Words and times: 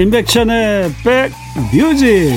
임백천의 0.00 0.90
백뮤직 1.70 2.32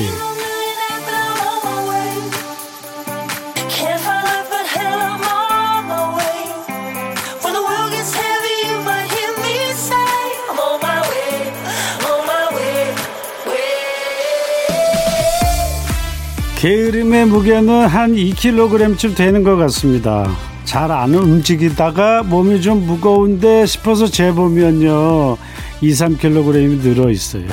게으름의 16.57 17.25
무게는 17.27 17.87
한 17.87 18.13
2kg쯤 18.13 19.15
되는 19.15 19.43
것 19.43 19.55
같습니다. 19.55 20.29
잘 20.65 20.91
안 20.91 21.13
움직이다가 21.13 22.23
몸이 22.23 22.61
좀 22.61 22.85
무거운데 22.85 23.65
싶어서 23.65 24.07
재보면요. 24.07 25.37
2, 25.83 25.91
3kg이 25.91 26.81
늘어 26.81 27.11
있어요. 27.11 27.45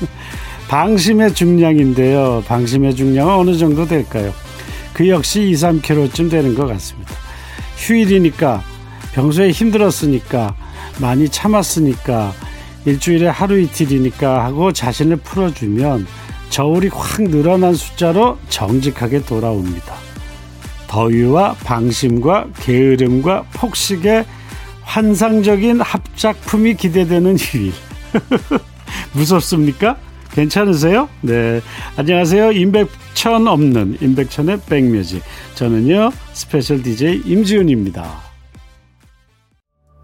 방심의 0.68 1.34
중량인데요. 1.34 2.42
방심의 2.46 2.96
중량은 2.96 3.34
어느 3.34 3.56
정도 3.58 3.86
될까요? 3.86 4.32
그 4.94 5.06
역시 5.10 5.42
2, 5.42 5.52
3kg쯤 5.52 6.30
되는 6.30 6.54
것 6.54 6.66
같습니다. 6.66 7.12
휴일이니까, 7.76 8.62
평소에 9.12 9.50
힘들었으니까, 9.50 10.54
많이 10.98 11.28
참았으니까, 11.28 12.32
일주일에 12.86 13.28
하루 13.28 13.60
이틀이니까 13.60 14.44
하고 14.44 14.72
자신을 14.72 15.16
풀어주면 15.16 16.06
저울이 16.48 16.88
확 16.88 17.22
늘어난 17.22 17.74
숫자로 17.74 18.38
정직하게 18.48 19.26
돌아옵니다. 19.26 19.94
더위와 20.86 21.52
방심과 21.64 22.46
게으름과 22.60 23.44
폭식의 23.52 24.24
환상적인 24.88 25.82
합작품이 25.82 26.74
기대되는 26.74 27.36
휴일. 27.36 27.72
무섭습니까? 29.12 29.98
괜찮으세요? 30.32 31.10
네. 31.20 31.60
안녕하세요. 31.96 32.52
임백천 32.52 33.46
없는 33.46 33.98
임백천의 34.00 34.62
백뮤직. 34.66 35.22
저는요, 35.56 36.10
special 36.32 36.82
DJ 36.82 37.22
임지훈입니다. 37.26 38.22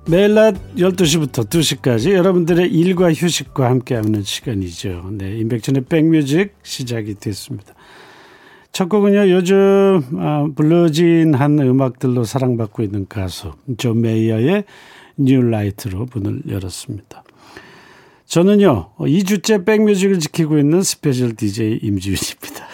매일 0.06 0.34
낮 0.34 0.54
12시부터 0.76 1.48
2시까지 1.48 2.12
여러분들의 2.12 2.70
일과 2.70 3.10
휴식과 3.10 3.64
함께하는 3.64 4.22
시간이죠. 4.22 5.12
네. 5.12 5.38
임백천의 5.38 5.86
백뮤직 5.86 6.56
시작이 6.62 7.14
됐습니다. 7.14 7.72
첫 8.74 8.88
곡은요, 8.88 9.30
요즘 9.30 10.02
아, 10.18 10.48
bluesy한 10.52 11.60
음악들로 11.60 12.24
사랑받고 12.24 12.82
있는 12.82 13.06
가수 13.08 13.52
존 13.78 14.00
메이어의 14.00 14.64
New 15.16 15.42
Light로 15.42 16.08
문을 16.12 16.42
열었습니다. 16.48 17.22
저는요, 18.26 18.90
2주째 18.98 19.64
백뮤직을 19.64 20.18
지키고 20.18 20.58
있는 20.58 20.82
special 20.82 21.36
DJ 21.36 21.78
임지훈입니다. 21.82 22.66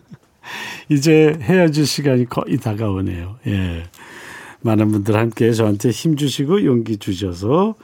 이제 0.88 1.36
헤어질 1.42 1.86
시간이 1.86 2.26
거의 2.30 2.56
다가오네요. 2.56 3.36
예. 3.46 3.82
많은 4.62 4.90
분들 4.92 5.14
함께 5.14 5.52
저한테 5.52 5.90
힘 5.90 6.16
주시고 6.16 6.64
용기 6.64 6.96
주셔서 6.96 7.74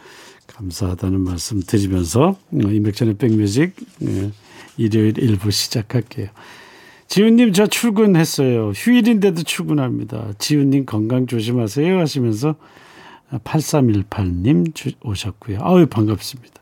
감사하다는 0.47 1.21
말씀 1.21 1.61
드리면서 1.61 2.39
임백천의 2.55 3.19
백뮤직 3.19 3.77
예, 4.07 4.31
일요일 4.79 5.19
일부 5.19 5.51
시작할게요. 5.51 6.29
지훈님 7.11 7.53
저 7.53 7.67
출근했어요. 7.67 8.71
휴일인데도 8.71 9.43
출근합니다. 9.43 10.29
지훈님 10.39 10.87
건강 10.87 11.27
조심하세요 11.27 11.99
하시면서 11.99 12.55
8318님 13.33 14.73
오셨고요. 15.03 15.59
아유 15.61 15.87
반갑습니다. 15.89 16.55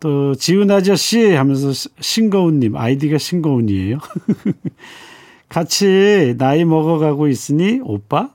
또 0.00 0.34
지훈 0.34 0.70
아저씨 0.70 1.32
하면서 1.32 1.72
신거운님 2.00 2.74
아이디가 2.74 3.18
신거운이에요. 3.18 3.98
같이 5.50 6.36
나이 6.38 6.64
먹어가고 6.64 7.28
있으니 7.28 7.80
오빠 7.82 8.30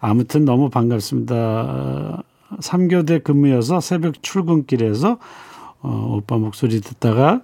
아무튼 0.00 0.44
너무 0.44 0.68
반갑습니다. 0.68 2.22
3교대 2.60 3.24
근무여서 3.24 3.80
새벽 3.80 4.22
출근길에서 4.22 5.18
어, 5.80 6.14
오빠 6.14 6.36
목소리 6.36 6.82
듣다가 6.82 7.40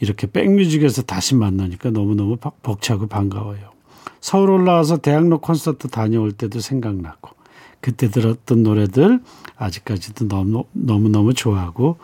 이렇게 0.00 0.26
백뮤직에서 0.26 1.02
다시 1.02 1.34
만나니까 1.34 1.90
너무너무 1.90 2.36
벅차고 2.36 3.06
반가워요. 3.06 3.70
서울 4.20 4.50
올라와서 4.50 4.98
대학로 4.98 5.38
콘서트 5.38 5.88
다녀올 5.88 6.32
때도 6.32 6.60
생각나고 6.60 7.30
그때 7.80 8.08
들었던 8.10 8.62
노래들 8.62 9.20
아직까지도 9.56 10.28
너무 10.28 10.64
너무너무 10.72 11.34
좋아하고 11.34 11.98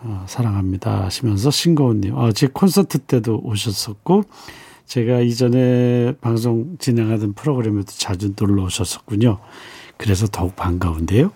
어, 0.00 0.24
사랑합니다 0.28 1.04
하시면서 1.04 1.50
신고은님 1.50 2.16
어, 2.16 2.32
제 2.32 2.46
콘서트 2.46 2.98
때도 2.98 3.40
오셨었고 3.44 4.24
제가 4.86 5.20
이전에 5.20 6.14
방송 6.20 6.76
진행하던 6.78 7.34
프로그램에도 7.34 7.92
자주 7.92 8.32
놀러 8.36 8.64
오셨었군요. 8.64 9.38
그래서 9.98 10.26
더욱 10.26 10.56
반가운데요. 10.56 11.30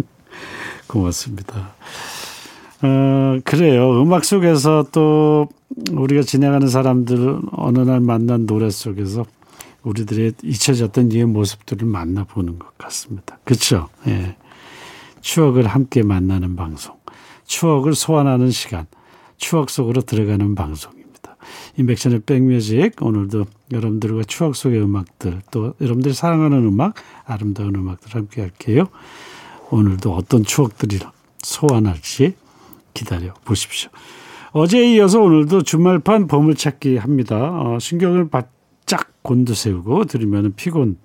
고맙습니다. 0.88 1.74
어, 2.82 3.38
그래요. 3.44 4.02
음악 4.02 4.24
속에서 4.24 4.86
또 4.92 5.48
우리가 5.92 6.22
진행하는 6.22 6.68
사람들 6.68 7.40
어느 7.52 7.78
날 7.78 8.00
만난 8.00 8.46
노래 8.46 8.70
속에서 8.70 9.24
우리들의 9.84 10.34
잊혀졌던 10.42 11.12
이의 11.12 11.24
모습들을 11.26 11.86
만나보는 11.86 12.58
것 12.58 12.76
같습니다. 12.78 13.38
그렇죠? 13.44 13.88
예. 14.06 14.36
추억을 15.20 15.66
함께 15.66 16.02
만나는 16.02 16.56
방송. 16.56 16.96
추억을 17.46 17.94
소환하는 17.94 18.50
시간. 18.50 18.86
추억 19.36 19.70
속으로 19.70 20.02
들어가는 20.02 20.54
방송입니다. 20.54 21.36
인백션의 21.76 22.20
백뮤직 22.26 23.00
오늘도 23.00 23.44
여러분들과 23.72 24.22
추억 24.24 24.56
속의 24.56 24.80
음악들 24.82 25.40
또 25.50 25.74
여러분들이 25.80 26.14
사랑하는 26.14 26.58
음악 26.58 26.94
아름다운 27.24 27.74
음악들 27.74 28.14
함께 28.14 28.40
할게요. 28.40 28.86
오늘도 29.70 30.14
어떤 30.14 30.44
추억들이 30.44 30.98
소환할지 31.42 32.34
기다려 32.94 33.32
보십시오. 33.44 33.90
어제에 34.52 34.94
이어서 34.94 35.20
오늘도 35.20 35.62
주말판 35.62 36.26
보물찾기 36.26 36.98
합니다. 36.98 37.36
어, 37.52 37.78
신경을 37.80 38.28
바짝 38.28 39.10
곤두세우고 39.22 40.04
들으면 40.04 40.52
피곤 40.56 40.98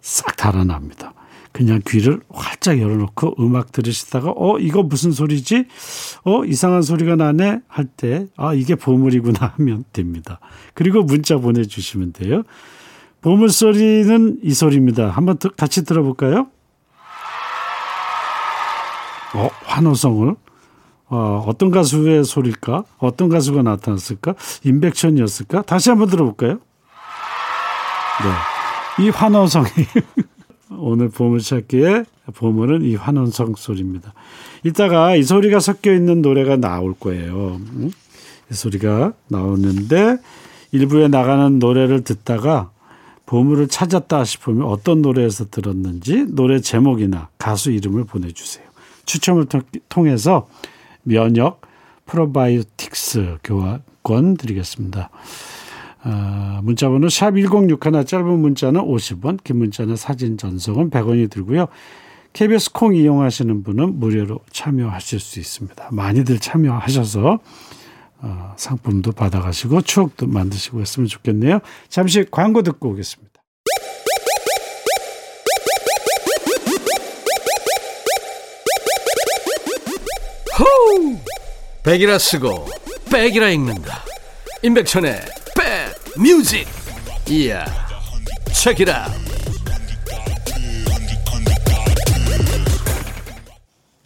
싹 0.00 0.36
달아납니다. 0.36 1.12
그냥 1.52 1.80
귀를 1.86 2.20
활짝 2.30 2.80
열어놓고 2.80 3.36
음악 3.40 3.72
들으시다가 3.72 4.32
어 4.36 4.58
이거 4.58 4.82
무슨 4.82 5.10
소리지? 5.10 5.64
어 6.24 6.44
이상한 6.44 6.82
소리가 6.82 7.16
나네 7.16 7.60
할 7.66 7.86
때 7.96 8.26
아 8.36 8.52
이게 8.52 8.74
보물이구나 8.74 9.54
하면 9.56 9.84
됩니다. 9.92 10.38
그리고 10.74 11.02
문자 11.02 11.38
보내주시면 11.38 12.12
돼요. 12.12 12.42
보물 13.22 13.48
소리는 13.48 14.38
이 14.42 14.52
소리입니다. 14.52 15.08
한번 15.08 15.38
같이 15.56 15.84
들어볼까요? 15.84 16.48
어 19.34 19.48
환호성을 19.64 20.34
어, 21.08 21.44
어떤 21.46 21.70
가수의 21.70 22.24
소리일까? 22.24 22.84
어떤 22.98 23.28
가수가 23.28 23.62
나타났을까? 23.62 24.34
임백천이었을까? 24.64 25.62
다시 25.62 25.90
한번 25.90 26.08
들어볼까요? 26.08 26.58
네. 28.98 29.04
이 29.04 29.10
환호성이 29.10 29.66
오늘 30.70 31.08
보물찾기의 31.10 32.06
보물은 32.34 32.82
이 32.82 32.96
환원성 32.96 33.54
소리입니다. 33.56 34.14
이따가 34.64 35.14
이 35.14 35.22
소리가 35.22 35.60
섞여 35.60 35.92
있는 35.92 36.22
노래가 36.22 36.56
나올 36.56 36.94
거예요. 36.98 37.60
이 38.50 38.54
소리가 38.54 39.12
나오는데 39.28 40.16
일부에 40.72 41.08
나가는 41.08 41.58
노래를 41.58 42.02
듣다가 42.02 42.70
보물을 43.26 43.68
찾았다 43.68 44.24
싶으면 44.24 44.66
어떤 44.66 45.02
노래에서 45.02 45.46
들었는지 45.50 46.26
노래 46.28 46.60
제목이나 46.60 47.28
가수 47.38 47.70
이름을 47.70 48.04
보내주세요. 48.04 48.64
추첨을 49.04 49.46
통해서 49.88 50.48
면역 51.06 51.62
프로바이오틱스 52.06 53.38
교환권 53.44 54.36
드리겠습니다. 54.36 55.10
어, 56.04 56.60
문자번호 56.62 57.08
샵 57.08 57.32
1061, 57.32 58.04
짧은 58.04 58.38
문자는 58.40 58.80
50원, 58.80 59.42
긴 59.42 59.58
문자는 59.58 59.96
사진 59.96 60.36
전송은 60.36 60.90
100원이 60.90 61.30
들고요. 61.30 61.66
KBS 62.32 62.72
콩 62.72 62.94
이용하시는 62.94 63.62
분은 63.62 63.98
무료로 63.98 64.40
참여하실 64.52 65.20
수 65.20 65.40
있습니다. 65.40 65.88
많이들 65.90 66.38
참여하셔서 66.38 67.38
어, 68.18 68.54
상품도 68.56 69.12
받아가시고 69.12 69.82
추억도 69.82 70.26
만드시고 70.26 70.80
했으면 70.80 71.06
좋겠네요. 71.06 71.60
잠시 71.88 72.24
광고 72.30 72.62
듣고 72.62 72.90
오겠습니다. 72.90 73.35
백이라 81.82 82.18
쓰고 82.18 82.66
백이라 83.12 83.50
읽는다. 83.50 84.02
임백천의 84.62 85.20
백 85.56 86.20
뮤직. 86.20 86.66
이야. 87.28 87.64
책이라. 88.52 89.06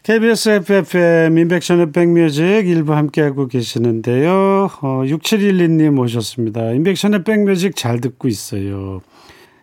KBS 0.03 0.49
해피 0.49 1.13
FM 1.13 1.39
임백천의 1.39 1.93
백뮤직 1.93 2.43
일부 2.45 2.95
함께하고 2.95 3.47
계시는데요. 3.47 4.69
어, 4.83 5.03
6712님 5.05 5.99
오셨습니다. 6.01 6.73
임백천의 6.73 7.23
백뮤직 7.23 7.77
잘 7.77 8.01
듣고 8.01 8.27
있어요. 8.27 9.03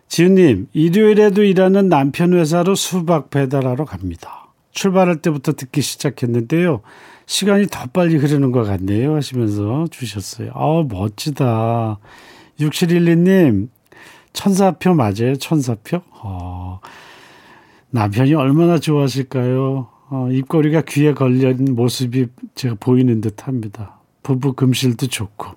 지훈님, 0.08 0.68
일요일에도 0.72 1.42
일하는 1.42 1.88
남편 1.88 2.32
회사로 2.32 2.74
수박 2.76 3.30
배달하러 3.30 3.84
갑니다. 3.84 4.47
출발할 4.72 5.16
때부터 5.16 5.52
듣기 5.52 5.80
시작했는데요. 5.80 6.82
시간이 7.26 7.66
더 7.66 7.86
빨리 7.86 8.16
흐르는 8.16 8.52
것 8.52 8.64
같네요. 8.64 9.14
하시면서 9.14 9.86
주셨어요. 9.90 10.50
아우, 10.54 10.86
멋지다. 10.88 11.98
6712님, 12.60 13.68
천사표 14.32 14.94
맞아요? 14.94 15.36
천사표? 15.36 16.00
어, 16.22 16.80
남편이 17.90 18.34
얼마나 18.34 18.78
좋아하실까요? 18.78 19.88
어, 20.10 20.28
입꼬리가 20.30 20.82
귀에 20.82 21.12
걸린 21.12 21.74
모습이 21.74 22.28
제가 22.54 22.76
보이는 22.80 23.20
듯 23.20 23.46
합니다. 23.46 24.00
부부 24.22 24.54
금실도 24.54 25.06
좋고, 25.08 25.48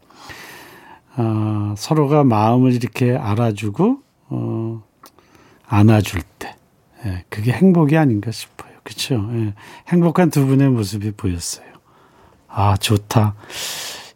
어, 1.18 1.74
서로가 1.78 2.24
마음을 2.24 2.74
이렇게 2.74 3.16
알아주고, 3.16 4.00
어, 4.30 4.84
안아줄 5.68 6.22
때. 6.38 6.56
예, 7.06 7.24
그게 7.30 7.52
행복이 7.54 7.98
아닌가 7.98 8.32
싶어요. 8.32 8.71
그쵸? 8.84 9.30
예, 9.34 9.54
행복한 9.90 10.30
두 10.30 10.46
분의 10.46 10.70
모습이 10.70 11.12
보였어요. 11.12 11.66
아, 12.48 12.76
좋다. 12.78 13.36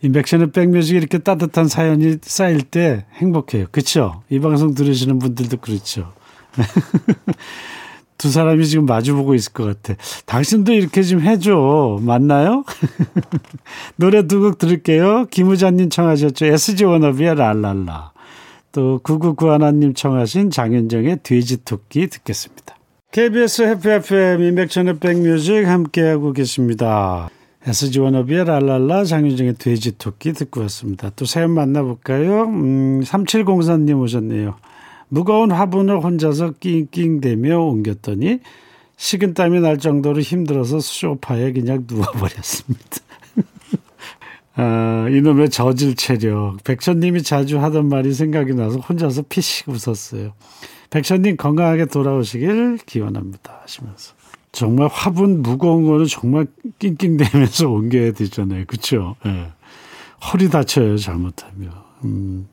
인백션의 0.02 0.52
백뮤직이 0.52 0.98
이렇게 0.98 1.18
따뜻한 1.20 1.68
사연이 1.68 2.18
쌓일 2.22 2.62
때 2.62 3.06
행복해요. 3.16 3.68
그쵸? 3.72 4.22
이 4.30 4.40
방송 4.40 4.74
들으시는 4.76 5.20
분들도 5.20 5.58
그렇죠. 5.58 6.14
두 8.18 8.32
사람이 8.32 8.66
지금 8.66 8.86
마주보고 8.86 9.36
있을 9.36 9.52
것 9.54 9.66
같아. 9.66 10.00
당신도 10.26 10.74
이렇게 10.74 11.04
좀 11.04 11.22
해줘. 11.22 12.00
맞나요? 12.02 12.64
노래 13.98 14.26
두 14.28 14.40
곡 14.42 14.58
들을게요. 14.58 15.26
김우자님 15.32 15.90
청하셨죠. 15.90 16.46
SG 16.46 16.86
워너비의 16.86 17.36
랄랄라. 17.36 18.12
또 18.72 19.00
9991님 19.04 19.96
청하신 19.96 20.50
장윤정의 20.50 21.20
돼지토끼 21.24 22.08
듣겠습니다. 22.08 22.75
KBS 23.16 23.62
해피 23.62 23.90
FM 23.92 24.42
인백천의 24.42 25.00
백뮤직 25.00 25.66
함께하고 25.66 26.34
계십니다. 26.34 27.30
SG 27.66 28.02
워너비의 28.02 28.44
랄랄라 28.44 29.06
장윤정의 29.06 29.54
돼지토끼 29.54 30.34
듣고 30.34 30.60
왔습니다. 30.64 31.12
또 31.16 31.24
사연 31.24 31.52
만나볼까요? 31.52 32.44
음, 32.44 33.00
3704님 33.06 34.02
오셨네요. 34.02 34.58
무거운 35.08 35.52
화분을 35.52 36.04
혼자서 36.04 36.56
낑낑대며 36.60 37.58
옮겼더니 37.58 38.40
식은땀이 38.98 39.62
날 39.62 39.78
정도로 39.78 40.20
힘들어서 40.20 40.82
소파에 40.82 41.54
그냥 41.54 41.86
누워버렸습니다. 41.90 42.98
아, 44.58 45.08
이놈의 45.10 45.52
저질 45.52 45.96
체력. 45.96 46.58
백천님이 46.66 47.24
자주 47.24 47.62
하던 47.62 47.88
말이 47.88 48.14
생각이 48.14 48.56
나서 48.56 48.78
혼자서 48.80 49.22
피식 49.30 49.70
웃었어요. 49.70 50.34
백천님 50.90 51.38
건강하게 51.38 51.86
돌아오시길 51.86 52.80
기원합니다. 52.86 53.60
하시면서. 53.64 54.14
정말 54.52 54.88
화분 54.88 55.42
무거운 55.42 55.86
거는 55.86 56.06
정말 56.06 56.48
낑낑대면서 56.80 57.70
옮겨야 57.70 58.14
되잖아요. 58.14 58.64
그쵸? 58.68 59.16
예. 59.26 59.52
허리 60.32 60.50
다쳐요, 60.50 60.98
잘못하면. 60.98 61.74
음. 62.06 62.48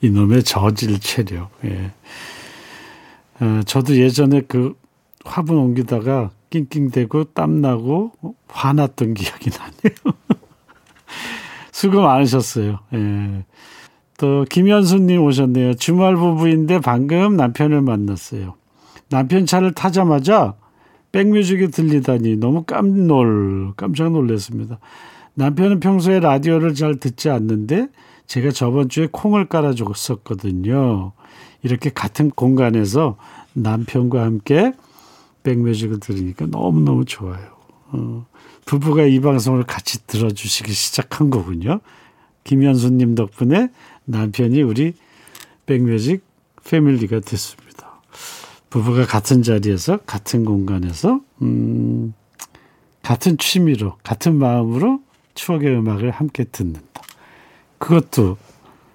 이놈의 0.00 0.42
저질 0.42 0.98
체력. 0.98 1.50
예. 1.64 1.92
어, 3.40 3.60
저도 3.66 3.96
예전에 3.96 4.42
그 4.48 4.74
화분 5.24 5.58
옮기다가 5.58 6.30
낑낑대고 6.50 7.24
땀나고 7.34 8.12
화났던 8.48 9.14
기억이 9.14 9.50
나네요. 9.50 10.16
수고 11.70 12.00
많으셨어요. 12.00 12.80
예. 12.94 13.44
또 14.18 14.44
김현수님 14.50 15.22
오셨네요. 15.22 15.74
주말 15.74 16.16
부부인데 16.16 16.80
방금 16.80 17.36
남편을 17.36 17.80
만났어요. 17.80 18.54
남편 19.08 19.46
차를 19.46 19.72
타자마자 19.72 20.54
백뮤직이 21.12 21.68
들리다니 21.68 22.36
너무 22.36 22.64
깜놀 22.64 23.72
깜짝 23.76 24.12
놀랐습니다. 24.12 24.78
남편은 25.34 25.80
평소에 25.80 26.20
라디오를 26.20 26.74
잘 26.74 26.96
듣지 26.96 27.30
않는데 27.30 27.88
제가 28.26 28.50
저번 28.50 28.88
주에 28.88 29.08
콩을 29.10 29.46
깔아줬었거든요. 29.46 31.12
이렇게 31.62 31.88
같은 31.88 32.30
공간에서 32.30 33.16
남편과 33.54 34.22
함께 34.22 34.72
백뮤직을 35.44 36.00
들으니까 36.00 36.46
너무너무 36.46 37.04
좋아요. 37.04 37.46
어, 37.92 38.26
부부가 38.66 39.04
이 39.04 39.20
방송을 39.20 39.62
같이 39.62 40.06
들어주시기 40.08 40.72
시작한 40.72 41.30
거군요. 41.30 41.80
김현수님 42.44 43.14
덕분에 43.14 43.70
남편이 44.08 44.62
우리 44.62 44.94
백뮤직 45.66 46.24
패밀리가 46.64 47.20
됐습니다. 47.20 48.00
부부가 48.70 49.06
같은 49.06 49.42
자리에서 49.42 49.98
같은 49.98 50.44
공간에서 50.44 51.20
음, 51.42 52.14
같은 53.02 53.38
취미로 53.38 53.96
같은 54.02 54.34
마음으로 54.34 55.00
추억의 55.34 55.76
음악을 55.76 56.10
함께 56.10 56.44
듣는다. 56.44 57.02
그것도 57.78 58.36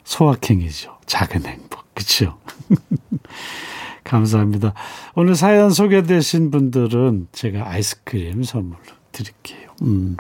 소확행이죠. 0.04 0.98
작은 1.06 1.46
행복. 1.46 1.84
그렇죠? 1.94 2.40
감사합니다. 4.04 4.74
오늘 5.16 5.36
사연 5.36 5.70
소개되신 5.70 6.52
분들은 6.52 7.28
제가 7.32 7.70
아이스크림 7.70 8.44
선물로 8.44 8.82
드릴게요. 9.12 9.70
음. 9.84 10.18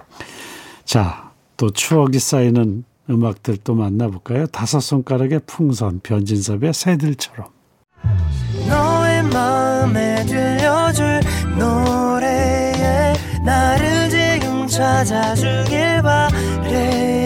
자, 0.86 1.31
또 1.57 1.72
추억이 1.72 2.19
쌓이는 2.19 2.86
음악들 3.10 3.58
또 3.64 3.76
만나볼까요? 3.76 4.48
다섯 4.48 4.80
손가락의 4.80 5.42
풍선, 5.46 6.00
변진섭의 6.02 6.74
새들처럼. 6.74 7.48
너의 8.68 9.24
마음에 9.24 10.26
들려줄 10.26 11.22
노래에 11.58 13.13
나를 13.46 14.10
지금 14.10 14.66
찾아주길 14.68 16.01
바래 16.01 17.24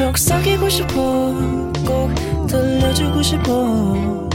속삭이고 0.00 0.68
싶어 0.68 0.94
꼭 1.86 2.10
들려주고 2.48 3.22
싶어 3.22 4.28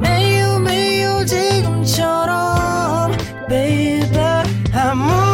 매우 0.00 0.58
매우 0.60 1.24
지금처럼 1.26 3.12
baby 3.48 4.18
아무 4.72 5.29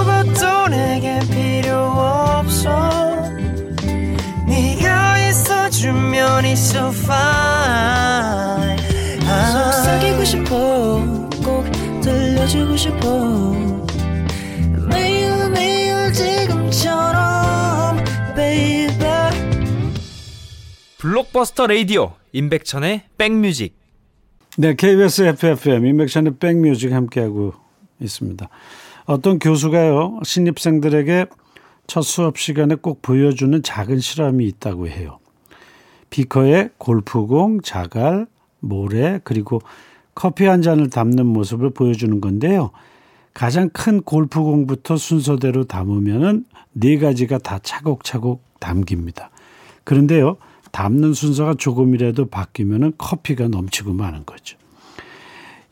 있어주면 6.16 6.46
있어 6.46 6.88
fine. 6.88 8.76
속삭이고 9.20 10.24
싶어 10.24 11.28
꼭 11.44 11.64
들려주고 12.00 12.76
싶어. 12.76 13.52
매일 14.88 15.50
매일 15.50 16.12
지금처럼 16.12 17.98
baby. 18.34 18.96
블록버스터 20.98 21.66
레이디오 21.66 22.14
임백천의 22.32 23.02
백뮤직. 23.18 23.76
네, 24.58 24.74
KBS 24.74 25.22
FFM 25.22 25.84
인백션의 25.84 26.36
백뮤직 26.38 26.92
함께하고 26.92 27.52
있습니다. 28.00 28.48
어떤 29.04 29.38
교수가요 29.38 30.20
신입생들에게 30.24 31.26
첫 31.86 32.00
수업 32.02 32.38
시간에 32.38 32.74
꼭 32.74 33.02
보여주는 33.02 33.62
작은 33.62 34.00
실험이 34.00 34.46
있다고 34.46 34.88
해요. 34.88 35.18
비커에 36.10 36.70
골프공, 36.78 37.60
자갈, 37.62 38.26
모래 38.60 39.20
그리고 39.24 39.60
커피 40.14 40.46
한 40.46 40.62
잔을 40.62 40.90
담는 40.90 41.26
모습을 41.26 41.70
보여주는 41.70 42.20
건데요. 42.20 42.70
가장 43.34 43.68
큰 43.68 44.00
골프공부터 44.00 44.96
순서대로 44.96 45.64
담으면은 45.64 46.46
네 46.72 46.98
가지가 46.98 47.38
다 47.38 47.58
차곡차곡 47.62 48.42
담깁니다. 48.60 49.30
그런데요, 49.84 50.38
담는 50.72 51.12
순서가 51.12 51.54
조금이라도 51.54 52.26
바뀌면은 52.26 52.94
커피가 52.96 53.48
넘치고 53.48 53.92
마는 53.92 54.24
거죠. 54.24 54.56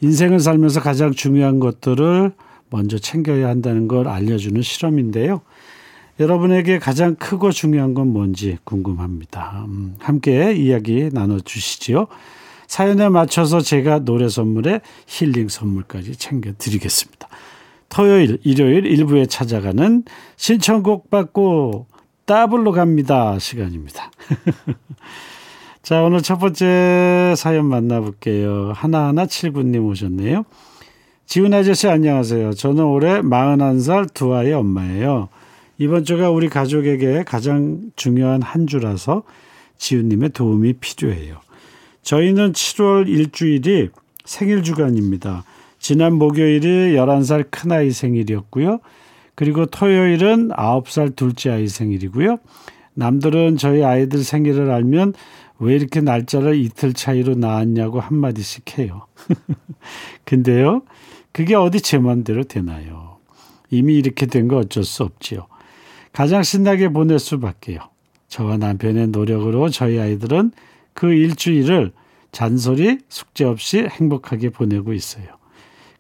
인생을 0.01 0.41
살면서 0.41 0.81
가장 0.81 1.13
중요한 1.13 1.59
것들을 1.59 2.33
먼저 2.69 2.99
챙겨야 2.99 3.49
한다는 3.49 3.89
걸 3.89 4.09
알려주는 4.09 4.61
실험인데요. 4.61 5.41
여러분에게 6.21 6.79
가장 6.79 7.17
크고 7.17 7.51
중요한 7.51 7.95
건 7.95 8.09
뭔지 8.09 8.59
궁금합니다. 8.65 9.65
음, 9.67 9.97
함께 9.99 10.53
이야기 10.53 11.11
나눠주시지요. 11.13 12.07
사연에 12.67 13.09
맞춰서 13.09 13.61
제가 13.61 14.01
노래 14.01 14.29
선물에 14.29 14.81
힐링 15.07 15.49
선물까지 15.49 16.17
챙겨드리겠습니다. 16.17 17.29
토요일, 17.89 18.39
일요일 18.43 18.87
일부에 18.87 19.27
찾아가는 19.27 20.05
신청곡 20.37 21.11
받고 21.11 21.87
더블로 22.27 22.73
갑니다 22.73 23.39
시간입니다. 23.39 24.11
자, 25.83 26.03
오늘 26.03 26.23
첫 26.23 26.39
번째 26.39 27.35
사연 27.37 27.67
만나볼게요. 27.67 28.73
하나하나 28.75 29.27
칠구님 29.27 29.85
오셨네요. 29.85 30.45
지훈 31.27 31.53
아저씨 31.53 31.89
안녕하세요. 31.89 32.55
저는 32.55 32.85
올해 32.85 33.21
41살 33.21 34.15
두 34.15 34.35
아이 34.35 34.53
엄마예요. 34.53 35.29
이번 35.85 36.05
주가 36.07 36.31
우리 36.31 36.49
가족에게 36.49 37.25
가장 37.25 37.91
중요한 37.95 38.41
한 38.41 38.67
주라서 38.67 39.23
지훈님의 39.77 40.31
도움이 40.31 40.75
필요해요. 40.81 41.37
저희는 42.01 42.53
7월 42.53 43.07
일주일이 43.07 43.91
생일 44.25 44.63
주간입니다. 44.63 45.45
지난 45.79 46.15
목요일이 46.15 46.95
11살 46.95 47.49
큰아이 47.51 47.91
생일이었고요. 47.91 48.81
그리고 49.35 49.67
토요일은 49.67 50.49
9살 50.49 51.17
둘째 51.17 51.51
아이 51.51 51.69
생일이고요. 51.69 52.39
남들은 52.95 53.59
저희 53.59 53.85
아이들 53.85 54.25
생일을 54.25 54.71
알면 54.71 55.13
왜 55.59 55.75
이렇게 55.75 56.01
날짜를 56.01 56.57
이틀 56.57 56.95
차이로 56.95 57.35
나왔냐고 57.35 58.01
한마디씩 58.01 58.79
해요. 58.79 59.07
근데요, 60.25 60.81
그게 61.33 61.55
어디 61.55 61.83
제 61.83 61.99
맘대로 61.99 62.45
되나요? 62.45 63.19
이미 63.69 63.97
이렇게 63.97 64.25
된 64.25 64.49
거 64.49 64.57
어쩔 64.57 64.83
수 64.83 65.03
없지요. 65.03 65.47
가장 66.15 66.45
신나게 66.45 66.91
보낼 66.91 67.19
수밖에요. 67.19 67.81
저와 68.29 68.57
남편의 68.57 69.09
노력으로 69.09 69.69
저희 69.69 69.99
아이들은 69.99 70.53
그 70.95 71.13
일주일을 71.13 71.93
잔소리, 72.31 72.99
숙제 73.09 73.45
없이 73.45 73.87
행복하게 73.91 74.51
보내고 74.51 74.93
있어요. 74.93 75.25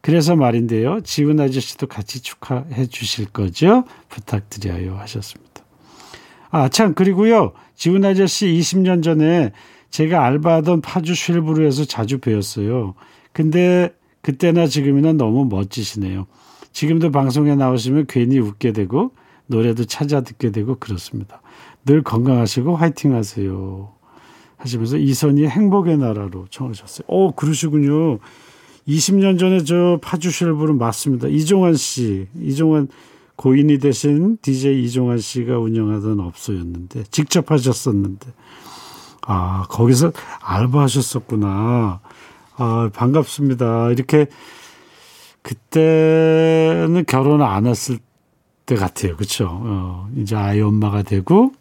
그래서 0.00 0.36
말인데요. 0.36 1.00
지훈 1.00 1.40
아저씨도 1.40 1.88
같이 1.88 2.22
축하해 2.22 2.86
주실 2.86 3.26
거죠? 3.26 3.84
부탁드려요. 4.08 4.96
하셨습니다. 4.98 5.64
아, 6.50 6.68
참, 6.68 6.94
그리고요. 6.94 7.52
지훈 7.74 8.04
아저씨 8.04 8.46
20년 8.46 9.02
전에 9.02 9.50
제가 9.90 10.24
알바하던 10.24 10.80
파주 10.80 11.16
쉘브루에서 11.16 11.86
자주 11.86 12.18
배웠어요. 12.18 12.94
근데 13.32 13.92
그때나 14.22 14.68
지금이나 14.68 15.12
너무 15.12 15.44
멋지시네요. 15.46 16.26
지금도 16.72 17.10
방송에 17.10 17.56
나오시면 17.56 18.06
괜히 18.08 18.38
웃게 18.38 18.72
되고 18.72 19.12
노래도 19.46 19.84
찾아 19.84 20.20
듣게 20.22 20.50
되고 20.50 20.76
그렇습니다. 20.76 21.42
늘 21.84 22.02
건강하시고 22.02 22.76
화이팅 22.76 23.14
하세요. 23.14 23.92
하시면서 24.56 24.96
이선희 24.96 25.46
행복의 25.46 25.98
나라로 25.98 26.46
청하셨어요. 26.50 27.04
오, 27.08 27.32
그러시군요. 27.32 28.18
20년 28.88 29.38
전에 29.38 29.64
저 29.64 29.98
파주 30.02 30.30
쉘브루 30.30 30.74
맞습니다. 30.74 31.28
이종환 31.28 31.74
씨. 31.74 32.26
이종환 32.40 32.88
고인이 33.36 33.78
되신 33.78 34.38
DJ 34.42 34.84
이종환 34.84 35.18
씨가 35.18 35.58
운영하던 35.58 36.20
업소였는데 36.20 37.04
직접 37.10 37.50
하셨었는데 37.50 38.32
아 39.26 39.64
거기서 39.68 40.12
알바하셨었구나. 40.40 42.00
아 42.56 42.90
반갑습니다. 42.94 43.90
이렇게 43.90 44.26
그때는 45.42 47.04
결혼 47.06 47.42
안 47.42 47.66
했을 47.66 47.98
때 48.66 48.76
같아요. 48.76 49.16
그렇죠? 49.16 49.48
어, 49.50 50.08
이제 50.16 50.36
아이 50.36 50.60
엄마가 50.60 51.02
되고 51.02 51.52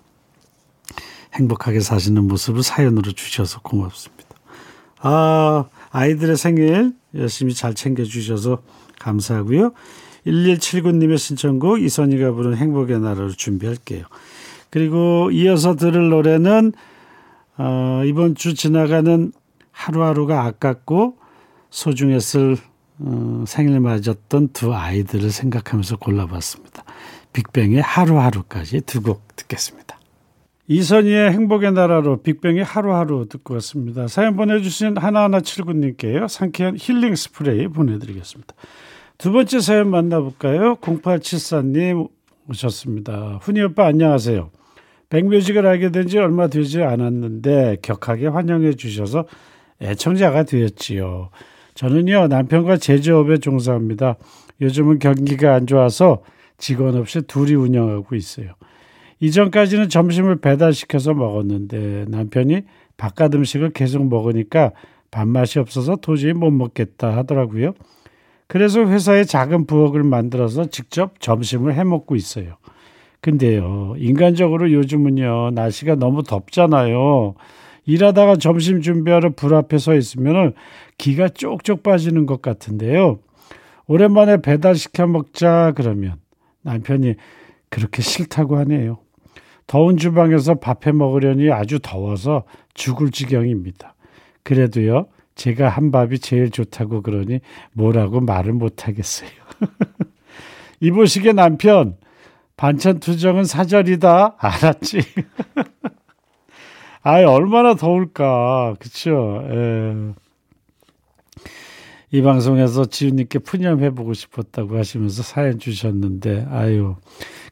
행복하게 1.33 1.79
사시는 1.79 2.27
모습을 2.27 2.63
사연으로 2.63 3.11
주셔서 3.11 3.59
고맙습니다. 3.61 4.29
아 4.99 5.65
아이들의 5.91 6.37
생일 6.37 6.93
열심히 7.15 7.53
잘 7.53 7.73
챙겨주셔서 7.73 8.61
감사하고요. 8.99 9.73
1179님의 10.25 11.17
신청곡 11.17 11.81
이선희가 11.81 12.31
부른 12.31 12.55
행복의 12.55 12.99
나라를 12.99 13.31
준비할게요. 13.31 14.05
그리고 14.69 15.29
이어서 15.31 15.75
들을 15.75 16.09
노래는 16.09 16.73
어, 17.57 18.01
이번 18.05 18.35
주 18.35 18.53
지나가는 18.53 19.31
하루하루가 19.71 20.45
아깝고 20.45 21.17
소중했을 21.69 22.57
어, 22.99 23.43
생일 23.47 23.79
맞았던 23.79 24.49
두 24.53 24.73
아이들을 24.73 25.29
생각하면서 25.29 25.97
골라봤습니다. 25.97 26.82
빅뱅의 27.33 27.81
하루하루까지 27.81 28.81
두 28.81 29.01
곡 29.01 29.35
듣겠습니다. 29.35 29.99
이선희의 30.67 31.31
행복의 31.31 31.73
나라로 31.73 32.21
빅뱅의 32.21 32.63
하루하루 32.63 33.27
듣고 33.27 33.55
왔습니다. 33.55 34.07
사연 34.07 34.35
보내주신 34.37 34.97
하나하나 34.97 35.39
79님께요. 35.39 36.27
상쾌한 36.29 36.77
힐링 36.79 37.15
스프레이 37.15 37.67
보내드리겠습니다. 37.67 38.55
두 39.17 39.31
번째 39.31 39.59
사연 39.59 39.89
만나볼까요? 39.89 40.75
0874님 40.75 42.07
오셨습니다. 42.49 43.39
훈이 43.41 43.61
오빠 43.61 43.85
안녕하세요. 43.87 44.51
백뮤직을 45.09 45.65
알게 45.67 45.91
된 45.91 46.07
지 46.07 46.17
얼마 46.17 46.47
되지 46.47 46.81
않았는데 46.81 47.77
격하게 47.81 48.27
환영해 48.27 48.73
주셔서 48.73 49.25
애청자가 49.81 50.43
되었지요. 50.43 51.29
저는요 51.75 52.27
남편과 52.27 52.77
제조업에 52.77 53.37
종사합니다. 53.37 54.15
요즘은 54.61 54.99
경기가 54.99 55.53
안 55.55 55.67
좋아서 55.67 56.23
직원 56.57 56.95
없이 56.95 57.21
둘이 57.21 57.55
운영하고 57.55 58.15
있어요. 58.15 58.53
이전까지는 59.19 59.89
점심을 59.89 60.41
배달시켜서 60.41 61.13
먹었는데 61.13 62.05
남편이 62.09 62.61
바깥 62.97 63.33
음식을 63.35 63.71
계속 63.71 64.07
먹으니까 64.07 64.71
밥맛이 65.11 65.59
없어서 65.59 65.95
도저히 65.95 66.33
못 66.33 66.51
먹겠다 66.51 67.15
하더라고요. 67.15 67.73
그래서 68.47 68.85
회사에 68.85 69.23
작은 69.23 69.65
부엌을 69.65 70.03
만들어서 70.03 70.65
직접 70.65 71.19
점심을 71.19 71.75
해 71.75 71.83
먹고 71.83 72.15
있어요. 72.15 72.57
근데요, 73.21 73.95
인간적으로 73.97 74.71
요즘은요, 74.71 75.51
날씨가 75.51 75.95
너무 75.95 76.23
덥잖아요. 76.23 77.35
일하다가 77.85 78.35
점심 78.37 78.81
준비하러 78.81 79.31
불 79.35 79.53
앞에 79.55 79.77
서 79.77 79.95
있으면 79.95 80.53
기가 80.97 81.29
쪽쪽 81.29 81.83
빠지는 81.83 82.25
것 82.25 82.41
같은데요. 82.41 83.19
오랜만에 83.87 84.41
배달시켜 84.41 85.07
먹자 85.07 85.73
그러면 85.75 86.15
남편이 86.63 87.15
그렇게 87.69 88.01
싫다고 88.01 88.57
하네요. 88.57 88.99
더운 89.67 89.97
주방에서 89.97 90.55
밥해 90.55 90.93
먹으려니 90.93 91.51
아주 91.51 91.79
더워서 91.79 92.43
죽을 92.73 93.11
지경입니다. 93.11 93.95
그래도요, 94.43 95.07
제가 95.35 95.69
한 95.69 95.91
밥이 95.91 96.19
제일 96.19 96.51
좋다고 96.51 97.01
그러니 97.01 97.39
뭐라고 97.73 98.19
말을 98.19 98.53
못 98.53 98.87
하겠어요. 98.87 99.29
이보시게 100.81 101.33
남편, 101.33 101.97
반찬 102.57 102.99
투정은 102.99 103.45
사절이다. 103.45 104.35
알았지? 104.37 104.99
아이, 107.01 107.23
얼마나 107.23 107.75
더울까. 107.75 108.75
그쵸? 108.79 109.41
에. 109.49 110.22
이 112.13 112.21
방송에서 112.21 112.85
지훈님께 112.85 113.39
푸념해보고 113.39 114.13
싶었다고 114.13 114.77
하시면서 114.77 115.23
사연 115.23 115.57
주셨는데, 115.57 116.45
아유, 116.51 116.95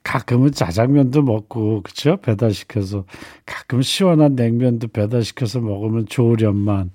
가끔은 0.03 0.51
짜장면도 0.51 1.23
먹고, 1.23 1.81
그쵸? 1.81 2.17
배달시켜서. 2.21 3.05
가끔 3.45 3.81
시원한 3.81 4.35
냉면도 4.35 4.89
배달시켜서 4.89 5.59
먹으면 5.61 6.05
좋으련만. 6.05 6.91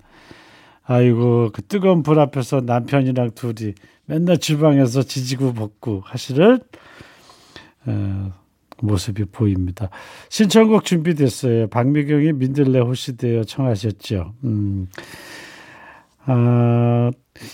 아이고 0.88 1.50
그 1.52 1.62
뜨거운 1.62 2.02
불 2.04 2.20
앞에서 2.20 2.60
남편이랑 2.60 3.32
둘이 3.34 3.74
맨날 4.04 4.38
주방에서 4.38 5.02
지지고 5.02 5.52
볶고 5.52 6.00
하시는 6.04 6.60
어, 7.86 8.32
모습이 8.80 9.24
보입니다. 9.24 9.90
신청곡 10.28 10.84
준비됐어요. 10.84 11.66
박미경이 11.68 12.34
민들레 12.34 12.78
호시되어 12.78 13.42
청하셨죠. 13.42 14.34
음. 14.44 14.88
아, 16.26 17.10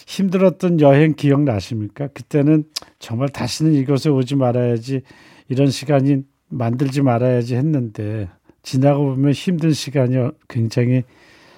힘들었던 0.06 0.80
여행 0.80 1.14
기억나십니까? 1.14 2.08
그때는 2.08 2.64
정말 2.98 3.28
다시는 3.28 3.74
이곳에 3.74 4.08
오지 4.08 4.36
말아야지 4.36 5.02
이런 5.48 5.70
시간이 5.70 6.22
만들지 6.48 7.02
말아야지 7.02 7.56
했는데 7.56 8.28
지나고 8.62 9.14
보면 9.14 9.32
힘든 9.32 9.72
시간이 9.72 10.16
굉장히 10.48 11.02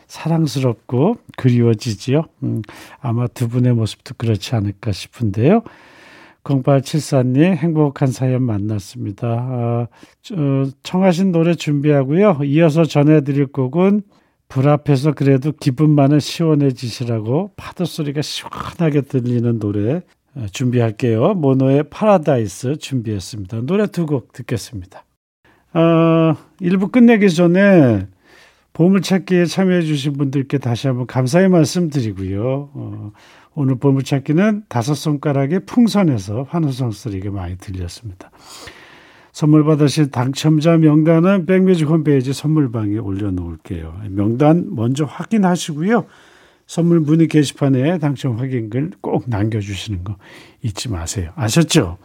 사랑스럽고 0.07 1.17
그리워지지요. 1.37 2.25
음, 2.43 2.63
아마 3.01 3.27
두 3.27 3.49
분의 3.49 3.75
모습도 3.75 4.15
그렇지 4.17 4.55
않을까 4.55 4.93
싶은데요. 4.93 5.63
0874님 6.45 7.57
행복한 7.57 8.09
사연 8.09 8.43
만났습니다. 8.43 9.27
아, 9.27 9.87
청하신 10.83 11.33
노래 11.33 11.55
준비하고요. 11.55 12.41
이어서 12.45 12.85
전해드릴 12.85 13.47
곡은 13.47 14.03
불 14.55 14.69
앞에서 14.69 15.15
그래도 15.15 15.51
기분만은 15.51 16.21
시원해지시라고 16.21 17.51
파도 17.57 17.85
소리가 17.85 18.23
시원하게 18.23 19.01
들리는 19.01 19.59
노래 19.59 20.03
아, 20.37 20.47
준비할게요. 20.53 21.35
모노의 21.35 21.91
파라다이스 21.91 22.77
준비했습니다. 22.77 23.63
노래 23.63 23.89
두 23.89 24.07
곡 24.07 24.33
듣겠습니다. 24.33 25.05
어, 25.73 26.37
일부 26.61 26.87
끝내기 26.87 27.31
전에 27.31 28.07
보물찾기에 28.75 29.47
참여해 29.47 29.83
주신 29.83 30.13
분들께 30.13 30.59
다시 30.59 30.87
한번 30.87 31.09
감사의 31.09 31.49
말씀 31.49 31.91
드리고요. 31.91 32.71
어, 32.75 33.11
오늘 33.57 33.75
보물찾기는 33.75 34.67
다섯 34.69 34.95
손가락의 34.95 35.67
풍선에서 35.67 36.47
환호성 36.49 36.93
소리가 36.93 37.33
많이 37.33 37.59
들렸습니다. 37.59 38.31
선물 39.35 39.65
받으실 39.65 40.13
당첨자 40.13 40.77
명단은 40.77 41.45
백뮤직 41.45 41.89
홈페이지 41.89 42.33
선물방에 42.33 42.99
올려놓을게요. 42.99 44.03
명단 44.11 44.69
먼저 44.71 45.05
확인하시고요. 45.05 46.07
선물 46.69 47.01
문의 47.01 47.27
게시판에 47.27 47.99
당첨 47.99 48.39
확인글 48.39 48.93
꼭 49.01 49.25
남겨주시는 49.27 50.05
거 50.05 50.17
잊지 50.63 50.89
마세요. 50.89 51.33
아셨죠? 51.35 51.99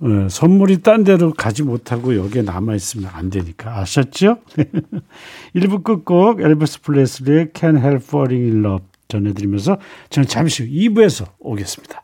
어, 0.00 0.28
선물이 0.28 0.82
딴 0.82 1.02
데로 1.02 1.32
가지 1.32 1.62
못하고 1.62 2.14
여기에 2.14 2.42
남아있으면 2.42 3.08
안 3.10 3.30
되니까. 3.30 3.78
아셨죠? 3.78 4.36
1부 5.56 5.82
끝곡 5.82 6.42
엘버스 6.42 6.82
플레스리의 6.82 7.46
Can't 7.54 7.78
Help 7.78 8.04
Falling 8.04 8.52
in 8.52 8.62
Love 8.62 8.86
전해드리면서 9.08 9.78
저는 10.10 10.28
잠시 10.28 10.64
후 10.64 10.68
2부에서 10.68 11.26
오겠습니다. 11.38 12.03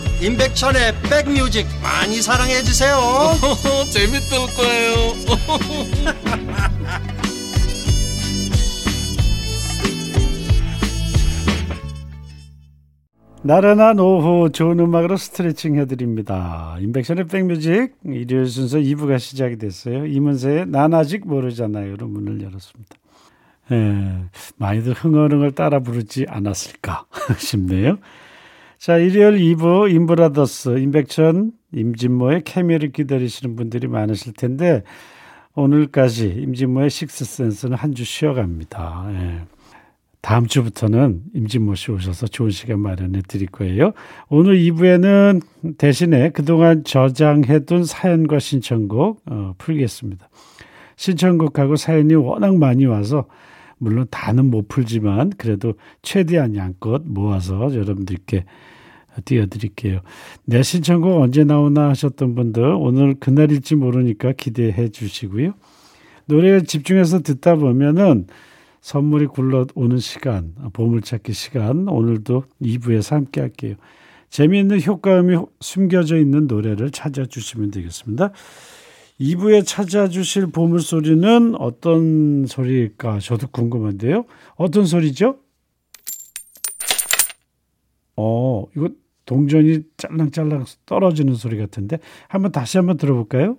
임백천의 0.21 0.93
백뮤직 1.09 1.65
많이 1.81 2.21
사랑해 2.21 2.61
주세요 2.61 2.95
재밌을 3.91 4.37
거예요 4.55 5.13
나른한 13.43 13.99
오후 13.99 14.51
좋은 14.51 14.79
음악으로 14.79 15.17
스트레칭 15.17 15.75
해드립니다. 15.75 16.77
인백션의 16.79 17.25
백뮤직 17.25 17.95
일요일 18.05 18.45
순서 18.45 18.77
2부가 18.77 19.17
시작이 19.17 19.57
됐어요. 19.57 20.05
이문세의 20.05 20.67
난 20.67 20.93
아직 20.93 21.27
모르잖아요로 21.27 22.07
문을 22.07 22.43
열었습니다. 22.43 22.95
예, 23.71 24.25
많이들 24.57 24.93
흥얼흥얼 24.93 25.53
따라 25.53 25.79
부르지 25.79 26.27
않았을까 26.29 27.05
싶네요. 27.39 27.97
자, 28.81 28.97
일요일 28.97 29.37
2부 29.37 29.93
인브라더스 29.93 30.79
임백천, 30.79 31.51
임진모의 31.71 32.41
케미를 32.45 32.91
기다리시는 32.91 33.55
분들이 33.55 33.87
많으실 33.87 34.33
텐데 34.33 34.81
오늘까지 35.53 36.27
임진모의 36.27 36.89
식스센스는 36.89 37.77
한 37.77 37.93
주 37.93 38.03
쉬어갑니다. 38.03 39.05
예. 39.11 39.41
다음 40.21 40.47
주부터는 40.47 41.21
임진모 41.35 41.75
씨 41.75 41.91
오셔서 41.91 42.25
좋은 42.25 42.49
시간 42.49 42.79
마련해 42.79 43.21
드릴 43.27 43.49
거예요. 43.49 43.91
오늘 44.29 44.57
2부에는 44.57 45.77
대신에 45.77 46.31
그동안 46.31 46.83
저장해둔 46.83 47.85
사연과 47.85 48.39
신청곡 48.39 49.21
어, 49.27 49.53
풀겠습니다. 49.59 50.27
신청곡하고 50.95 51.75
사연이 51.75 52.15
워낙 52.15 52.57
많이 52.57 52.87
와서 52.87 53.27
물론 53.81 54.05
다는 54.11 54.51
못 54.51 54.67
풀지만 54.67 55.31
그래도 55.37 55.73
최대한 56.03 56.55
양껏 56.55 57.01
모아서 57.03 57.73
여러분들께 57.73 58.45
띄워드릴게요. 59.25 60.01
내 60.45 60.61
신청곡 60.61 61.19
언제 61.19 61.43
나오나 61.43 61.89
하셨던 61.89 62.35
분들 62.35 62.63
오늘 62.63 63.15
그날일지 63.15 63.75
모르니까 63.75 64.33
기대해 64.33 64.89
주시고요. 64.89 65.55
노래에 66.25 66.61
집중해서 66.61 67.21
듣다 67.21 67.55
보면은 67.55 68.27
선물이 68.81 69.27
굴러오는 69.27 69.97
시간, 69.97 70.53
보물찾기 70.73 71.33
시간, 71.33 71.87
오늘도 71.87 72.43
2부에서 72.61 73.15
함께 73.15 73.41
할게요. 73.41 73.75
재미있는 74.29 74.81
효과음이 74.81 75.37
숨겨져 75.59 76.17
있는 76.17 76.45
노래를 76.45 76.91
찾아주시면 76.91 77.71
되겠습니다. 77.71 78.31
2부에 79.19 79.65
찾아주실 79.65 80.47
보물소리는 80.47 81.55
어떤 81.59 82.45
소리일까? 82.47 83.19
저도 83.19 83.47
궁금한데요. 83.47 84.25
어떤 84.55 84.85
소리죠? 84.85 85.37
어, 88.15 88.65
이거 88.75 88.89
동전이 89.25 89.83
짤랑짤랑 89.97 90.65
떨어지는 90.85 91.35
소리 91.35 91.57
같은데 91.57 91.99
한번 92.27 92.51
다시 92.51 92.77
한번 92.77 92.97
들어볼까요? 92.97 93.57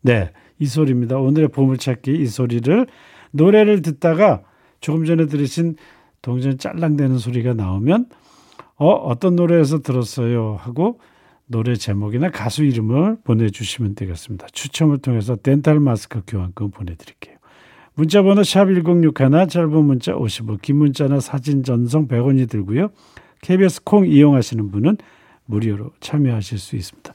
네, 0.00 0.32
이 0.58 0.66
소리입니다. 0.66 1.18
오늘의 1.18 1.48
보물찾기 1.48 2.12
이 2.12 2.26
소리를 2.26 2.86
노래를 3.30 3.82
듣다가 3.82 4.42
조금 4.80 5.04
전에 5.04 5.26
들으신 5.26 5.76
동전 6.22 6.58
짤랑대는 6.58 7.18
소리가 7.18 7.54
나오면 7.54 8.06
어 8.76 8.88
어떤 8.90 9.36
노래에서 9.36 9.80
들었어요 9.80 10.56
하고 10.58 10.98
노래 11.46 11.76
제목이나 11.76 12.30
가수 12.30 12.64
이름을 12.64 13.18
보내주시면 13.24 13.94
되겠습니다. 13.94 14.46
추첨을 14.52 14.98
통해서 14.98 15.36
덴탈 15.36 15.80
마스크 15.80 16.22
교환권 16.26 16.70
보내드릴게요. 16.70 17.36
문자 17.94 18.22
번호 18.22 18.42
샵 18.42 18.66
1061, 18.66 19.48
짧은 19.48 19.84
문자 19.84 20.12
50원, 20.12 20.62
긴 20.62 20.76
문자나 20.76 21.20
사진 21.20 21.62
전송 21.62 22.08
100원이 22.08 22.48
들고요. 22.48 22.88
KBS 23.42 23.82
콩 23.84 24.06
이용하시는 24.06 24.70
분은 24.70 24.96
무료로 25.44 25.90
참여하실 26.00 26.58
수 26.58 26.76
있습니다. 26.76 27.12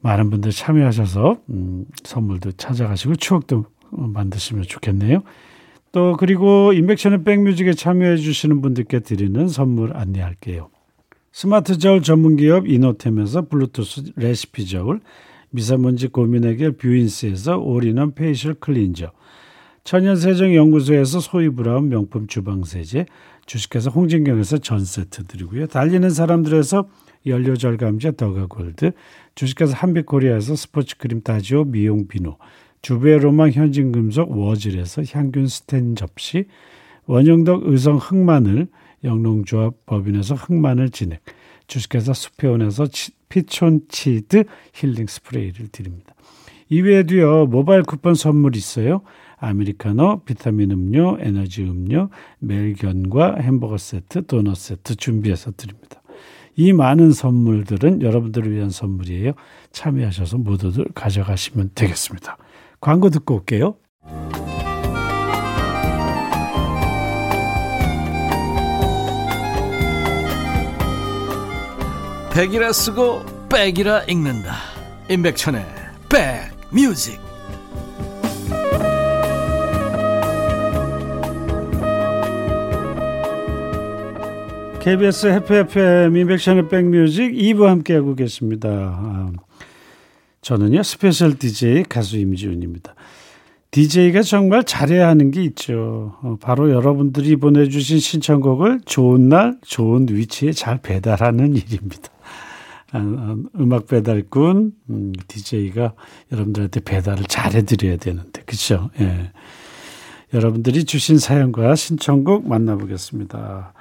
많은 0.00 0.30
분들 0.30 0.50
참여하셔서 0.50 1.38
음, 1.50 1.84
선물도 2.02 2.52
찾아가시고 2.52 3.16
추억도 3.16 3.66
만드시면 3.90 4.64
좋겠네요. 4.64 5.22
또 5.92 6.16
그리고 6.16 6.72
인백션의 6.72 7.22
백뮤직에 7.22 7.74
참여해 7.74 8.16
주시는 8.16 8.62
분들께 8.62 9.00
드리는 9.00 9.46
선물 9.46 9.96
안내할게요. 9.96 10.70
스마트 11.32 11.78
저울 11.78 12.02
전문기업 12.02 12.68
이노템에서 12.68 13.48
블루투스 13.48 14.12
레시피 14.16 14.66
저울, 14.66 15.00
미세먼지 15.48 16.08
고민 16.08 16.44
해결 16.44 16.72
뷰인스에서 16.72 17.56
all-in-one 17.56 18.14
facial 18.14 18.52
cleanser, 18.52 19.10
천연세정연구소에서 19.82 21.20
소이브라운 21.20 21.88
명품 21.88 22.26
주방세제, 22.26 23.06
주식회사 23.46 23.88
홍진경에서 23.90 24.58
전세트 24.58 25.24
드리고요. 25.24 25.68
달리는 25.68 26.08
사람들에서 26.10 26.86
연료절감제 27.24 28.16
더가골드, 28.16 28.92
주식회사 29.34 29.74
한빛코리아에서 29.74 30.54
스포츠크림 30.54 31.22
따지오 31.22 31.64
미용 31.64 32.08
비누, 32.08 32.36
주베로망 32.82 33.52
현진금속 33.52 34.36
워즐에서 34.38 35.02
항균 35.10 35.46
스텐 35.46 35.96
접시, 35.96 36.44
원형덕 37.06 37.62
의성 37.64 37.96
흑마늘, 37.96 38.68
영농조합 39.04 39.86
법인에서 39.86 40.34
흑마늘 40.34 40.90
진액, 40.90 41.22
주식회사 41.66 42.12
수페온에서 42.12 42.86
피촌치드 43.28 44.44
힐링 44.74 45.06
스프레이를 45.06 45.68
드립니다. 45.68 46.14
이외에도요, 46.68 47.46
모바일 47.46 47.82
쿠폰 47.82 48.14
선물 48.14 48.56
있어요. 48.56 49.02
아메리카노, 49.36 50.22
비타민 50.24 50.70
음료, 50.70 51.16
에너지 51.20 51.62
음료, 51.64 52.08
멜견과 52.38 53.36
햄버거 53.40 53.76
세트, 53.76 54.26
도넛 54.26 54.56
세트 54.56 54.96
준비해서 54.96 55.50
드립니다. 55.56 56.00
이 56.54 56.72
많은 56.72 57.12
선물들은 57.12 58.02
여러분들을 58.02 58.52
위한 58.52 58.70
선물이에요. 58.70 59.32
참여하셔서 59.72 60.38
모두들 60.38 60.86
가져가시면 60.94 61.70
되겠습니다. 61.74 62.36
광고 62.80 63.10
듣고 63.10 63.36
올게요. 63.36 63.76
백이라 72.34 72.72
쓰고 72.72 73.22
백이라 73.50 74.04
읽는다 74.04 74.54
임백천의 75.10 75.66
백뮤직 76.08 77.20
KBS 84.80 85.26
해피 85.26 85.54
FM 85.54 86.16
임백천의 86.16 86.68
백뮤직 86.70 87.34
2부 87.34 87.66
함께하고 87.66 88.14
계십니다. 88.14 88.68
아, 88.70 89.30
저는요 90.40 90.82
special 90.82 91.38
DJ 91.38 91.84
가수 91.84 92.16
임지훈입니다. 92.16 92.94
DJ가 93.72 94.22
정말 94.22 94.64
잘해야 94.64 95.08
하는 95.08 95.30
게 95.30 95.42
있죠. 95.44 96.16
어, 96.22 96.36
바로 96.40 96.70
여러분들이 96.70 97.36
보내주신 97.36 98.00
신청곡을 98.00 98.80
좋은 98.84 99.28
날, 99.28 99.56
좋은 99.64 100.06
위치에 100.10 100.52
잘 100.52 100.78
배달하는 100.78 101.56
일입니다. 101.56 102.10
아, 102.92 102.98
아, 102.98 103.36
음악 103.58 103.86
배달꾼, 103.86 104.72
음, 104.90 105.12
DJ가 105.26 105.94
여러분들한테 106.30 106.80
배달을 106.80 107.24
잘 107.24 107.54
해드려야 107.54 107.96
되는데, 107.96 108.42
그죠? 108.44 108.90
예. 109.00 109.32
여러분들이 110.34 110.84
주신 110.84 111.18
사연과 111.18 111.74
신청곡 111.74 112.46
만나보겠습니다. 112.48 113.74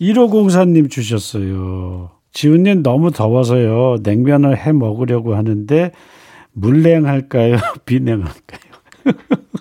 1504님 0.00 0.90
주셨어요. 0.90 2.10
지훈님 2.32 2.82
너무 2.82 3.10
더워서요. 3.10 3.98
냉면을 4.02 4.56
해 4.58 4.72
먹으려고 4.72 5.34
하는데 5.34 5.92
물냉할까요? 6.52 7.56
비냉할까요? 7.84 8.72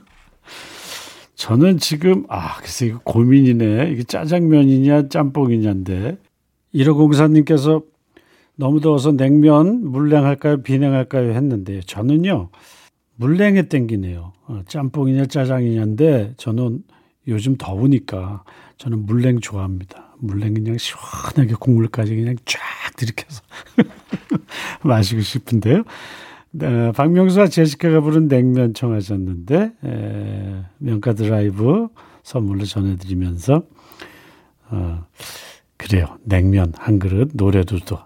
저는 1.36 1.78
지금 1.78 2.26
아 2.30 2.58
글쎄 2.58 2.88
이거 2.88 3.00
고민이네. 3.04 3.92
이게 3.92 4.04
짜장면이냐 4.04 5.10
짬뽕이냐인데 5.10 6.18
1호공사님께서 6.74 7.84
너무 8.62 8.80
더워서 8.80 9.12
냉면 9.12 9.90
물냉할까요 9.90 10.62
비냉할까요 10.62 11.32
했는데 11.32 11.82
저는요 11.82 12.50
물냉에 13.16 13.64
땡기네요. 13.64 14.34
어, 14.46 14.62
짬뽕이냐 14.68 15.26
짜장이냐인데 15.26 16.36
저는 16.38 16.84
요즘 17.28 17.58
더우니까 17.58 18.44
저는 18.78 19.08
물냉 19.08 19.40
좋아합니다. 19.40 20.16
물냉 20.20 20.54
그냥 20.54 20.78
시원하게 20.78 21.56
국물까지 21.60 22.16
그냥 22.16 22.36
쫙 22.46 22.60
들이켜서 22.98 23.42
마시고 24.84 25.22
싶은데요. 25.22 25.84
네, 26.52 26.92
박명수와 26.92 27.48
제시카가 27.48 28.02
부른 28.02 28.28
냉면 28.28 28.76
청하셨는데 28.76 29.72
에, 29.84 30.64
명가 30.78 31.14
드라이브 31.14 31.88
선물로 32.22 32.66
전해드리면서 32.66 33.64
어, 34.70 35.06
그래요 35.78 36.06
냉면 36.24 36.74
한 36.78 37.00
그릇 37.00 37.32
노래도 37.34 37.80
또 37.80 37.98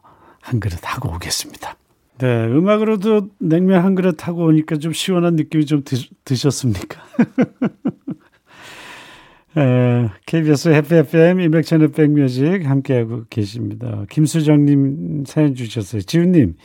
한 0.45 0.59
그릇 0.59 0.77
하고 0.83 1.09
오겠습니다. 1.15 1.75
네 2.19 2.45
음악으로도 2.45 3.29
냉면 3.39 3.83
한 3.83 3.95
그릇 3.95 4.27
하고 4.27 4.45
오니까 4.45 4.77
좀 4.77 4.93
시원한 4.93 5.35
느낌이 5.35 5.65
좀 5.65 5.83
드, 5.83 5.95
드셨습니까? 6.23 7.01
에, 9.57 10.09
KBS 10.25 10.69
해피 10.69 10.95
FM 10.95 11.39
임백천의 11.41 11.91
백뮤직 11.91 12.69
함께하고 12.69 13.23
계십니다. 13.29 14.05
김수정님 14.09 15.23
사연 15.25 15.55
주셨어요. 15.55 16.01
지훈님 16.01 16.55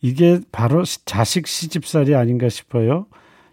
이게 0.00 0.40
바로 0.50 0.82
자식 1.04 1.46
시집살이 1.46 2.14
아닌가 2.14 2.48
싶어요. 2.48 3.06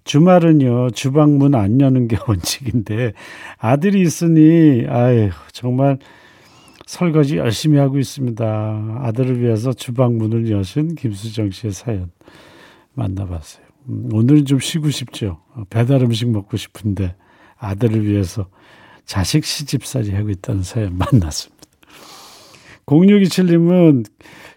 주말은요, 0.05 0.91
주방 0.91 1.37
문 1.37 1.53
안 1.53 1.79
여는 1.79 2.07
게 2.07 2.17
원칙인데, 2.27 3.13
아들이 3.59 4.01
있으니, 4.01 4.85
아유, 4.89 5.29
정말 5.51 5.99
설거지 6.89 7.37
열심히 7.37 7.77
하고 7.77 7.99
있습니다. 7.99 8.97
아들을 9.01 9.39
위해서 9.39 9.73
주방 9.73 10.17
문을 10.17 10.49
여신 10.49 10.95
김수정 10.95 11.51
씨의 11.51 11.71
사연 11.71 12.09
만나봤어요. 12.95 13.63
음, 13.89 14.09
오늘은 14.11 14.45
좀 14.45 14.59
쉬고 14.59 14.89
싶죠. 14.89 15.39
배달 15.69 16.01
음식 16.01 16.27
먹고 16.31 16.57
싶은데, 16.57 17.15
아들을 17.57 18.07
위해서 18.07 18.47
자식 19.05 19.45
시집살이 19.45 20.11
하고 20.13 20.31
있다는 20.31 20.63
사연 20.63 20.97
만났습니다. 20.97 21.63
0627님은 22.87 24.07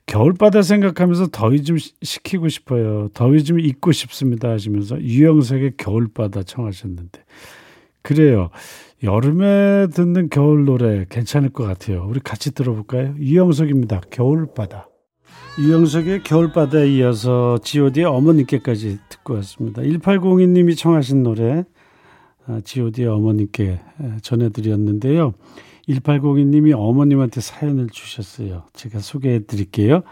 겨울바다 0.06 0.62
생각하면서 0.62 1.26
더위 1.32 1.62
좀 1.62 1.76
식히고 1.76 2.48
싶어요. 2.48 3.10
더위 3.12 3.44
좀 3.44 3.60
잊고 3.60 3.92
싶습니다 3.92 4.48
하시면서 4.48 4.98
유영석의 4.98 5.74
겨울바다 5.76 6.44
청하셨는데 6.44 7.24
그래요. 8.02 8.50
여름에 9.02 9.88
듣는 9.88 10.28
겨울 10.28 10.64
노래 10.64 11.04
괜찮을 11.08 11.50
것 11.50 11.64
같아요. 11.64 12.06
우리 12.08 12.20
같이 12.20 12.54
들어볼까요? 12.54 13.14
유영석입니다. 13.18 14.02
겨울바다. 14.10 14.88
유영석의 15.58 16.22
겨울바다에 16.22 16.88
이어서 16.92 17.58
god의 17.62 18.04
어머님께까지 18.04 18.98
듣고 19.08 19.34
왔습니다. 19.34 19.82
1802님이 19.82 20.76
청하신 20.76 21.22
노래 21.22 21.64
god의 22.64 23.08
아, 23.08 23.14
어머님께 23.14 23.80
전해드렸는데요. 24.22 25.34
1802님이 25.88 26.72
어머님한테 26.76 27.40
사연을 27.40 27.88
주셨어요. 27.90 28.64
제가 28.72 29.00
소개해 29.00 29.46
드릴게요. 29.46 30.02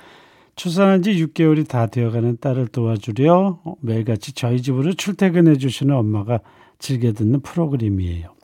출산한 0.56 1.02
지 1.02 1.12
6개월이 1.12 1.66
다 1.66 1.86
되어가는 1.86 2.38
딸을 2.40 2.68
도와주려 2.68 3.60
매일같이 3.80 4.34
저희 4.34 4.60
집으로 4.60 4.92
출퇴근해 4.92 5.56
주시는 5.56 5.94
엄마가 5.94 6.40
즐겨 6.80 7.12
듣는 7.12 7.40
프로그램이에요. 7.40 8.34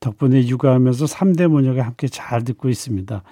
덕분에 0.00 0.46
육아하면서 0.48 1.04
3대 1.04 1.48
모녀가 1.48 1.82
함께 1.82 2.08
잘 2.08 2.42
듣고 2.44 2.68
있습니다. 2.70 3.22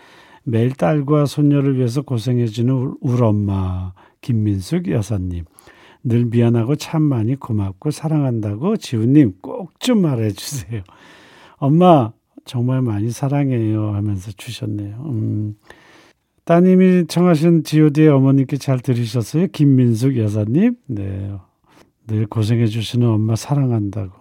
매일 0.45 0.73
딸과 0.75 1.27
손녀를 1.27 1.77
위해서 1.79 2.03
고생해주는 2.03 2.95
울 3.01 3.25
엄마 3.25 3.93
김민숙 4.21 4.89
여사님. 4.89 5.45
늘 6.03 6.25
미안하고 6.27 6.77
참 6.77 7.03
많이 7.03 7.37
고맙고 7.37 7.91
사랑한다고 7.91 8.77
지훈님 8.77 9.35
꼭 9.43 9.71
좀 9.81 10.03
말해주세요. 10.03 10.83
엄마 11.57 12.13
정말 12.47 12.83
많이 12.83 13.11
사랑해요 13.11 13.95
하면서 13.95 14.31
주셨네요. 14.33 15.03
음, 15.07 15.57
따님이 16.45 17.07
청하신 17.07 17.65
지오디의 17.65 18.09
어머님께 18.09 18.57
잘 18.57 18.81
들으셨어요? 18.81 19.49
김민숙 19.49 20.17
여사님. 20.17 20.77
네. 20.87 21.33
늘 22.07 22.27
고생해 22.27 22.67
주시는 22.67 23.07
엄마 23.07 23.37
사랑한다고. 23.37 24.20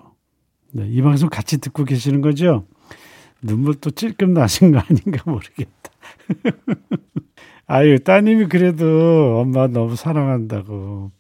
네, 0.72 0.88
이 0.88 1.02
방송 1.02 1.30
같이 1.30 1.60
듣고 1.60 1.84
계시는 1.84 2.22
거죠? 2.22 2.66
눈물 3.42 3.76
또 3.76 3.90
찔끔 3.90 4.34
나신 4.34 4.72
거 4.72 4.80
아닌가 4.80 5.24
모르겠다. 5.26 5.92
아유, 7.68 8.00
따님이 8.00 8.48
그래도 8.48 9.40
엄마 9.40 9.68
너무 9.68 9.96
사랑한다고. 9.96 11.12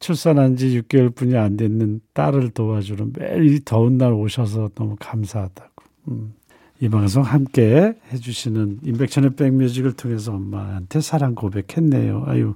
출산한 0.00 0.56
지 0.56 0.80
6개월 0.80 1.14
뿐이 1.14 1.36
안 1.36 1.56
됐는 1.56 2.00
딸을 2.14 2.50
도와주는 2.50 3.14
매일 3.18 3.52
이 3.52 3.60
더운 3.64 3.98
날 3.98 4.12
오셔서 4.12 4.70
너무 4.74 4.96
감사하다고. 4.98 5.70
음, 6.08 6.34
이 6.80 6.88
방송 6.88 7.22
함께 7.22 7.94
해주시는 8.12 8.80
임백천의 8.84 9.34
백뮤직을 9.34 9.94
통해서 9.94 10.34
엄마한테 10.34 11.00
사랑 11.00 11.34
고백했네요. 11.34 12.24
아유, 12.26 12.54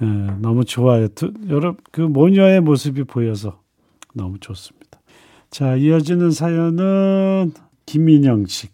에, 0.00 0.06
너무 0.40 0.64
좋아요. 0.64 1.08
두, 1.08 1.32
여러 1.48 1.76
그 1.90 2.00
모녀의 2.00 2.62
모습이 2.62 3.04
보여서 3.04 3.60
너무 4.14 4.38
좋습니다. 4.38 4.79
자, 5.50 5.76
이어지는 5.76 6.30
사연은 6.30 7.52
김민영 7.86 8.46
씨. 8.46 8.68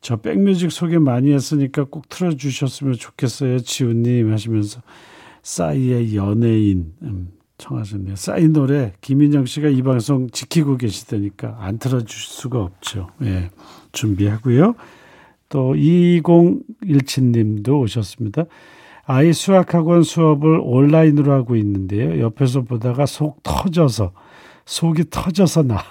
저 0.00 0.16
백뮤직 0.16 0.72
소개 0.72 0.98
많이 0.98 1.32
했으니까 1.32 1.84
꼭 1.84 2.08
틀어주셨으면 2.08 2.94
좋겠어요. 2.94 3.60
지훈님 3.60 4.32
하시면서 4.32 4.80
싸이의 5.42 6.16
연예인 6.16 6.92
음, 7.02 7.32
청하셨네요. 7.58 8.16
쌓인 8.16 8.52
노래 8.52 8.92
김인정 9.00 9.46
씨가 9.46 9.68
이 9.68 9.82
방송 9.82 10.28
지키고 10.30 10.76
계시다니까 10.76 11.56
안 11.60 11.78
틀어줄 11.78 12.08
수가 12.08 12.60
없죠. 12.60 13.08
예, 13.22 13.50
준비하고요. 13.92 14.74
또 15.48 15.74
2017님도 15.74 17.80
오셨습니다. 17.80 18.44
아이 19.04 19.32
수학학원 19.32 20.02
수업을 20.02 20.60
온라인으로 20.62 21.32
하고 21.32 21.56
있는데요. 21.56 22.20
옆에서 22.20 22.62
보다가 22.62 23.06
속 23.06 23.42
터져서 23.42 24.12
속이 24.64 25.10
터져서 25.10 25.62
나저 25.62 25.82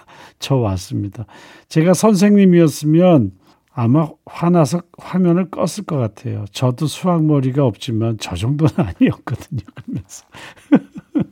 왔습니다. 0.49 1.25
제가 1.69 1.93
선생님이었으면 1.93 3.31
아마 3.73 4.09
화나서 4.25 4.81
화면을 4.97 5.49
껐을 5.49 5.85
것 5.85 5.97
같아요. 5.97 6.45
저도 6.51 6.87
수학 6.87 7.23
머리가 7.23 7.65
없지만 7.65 8.17
저 8.19 8.35
정도는 8.35 8.73
아니었거든요. 8.99 9.61
그러면서 9.75 10.25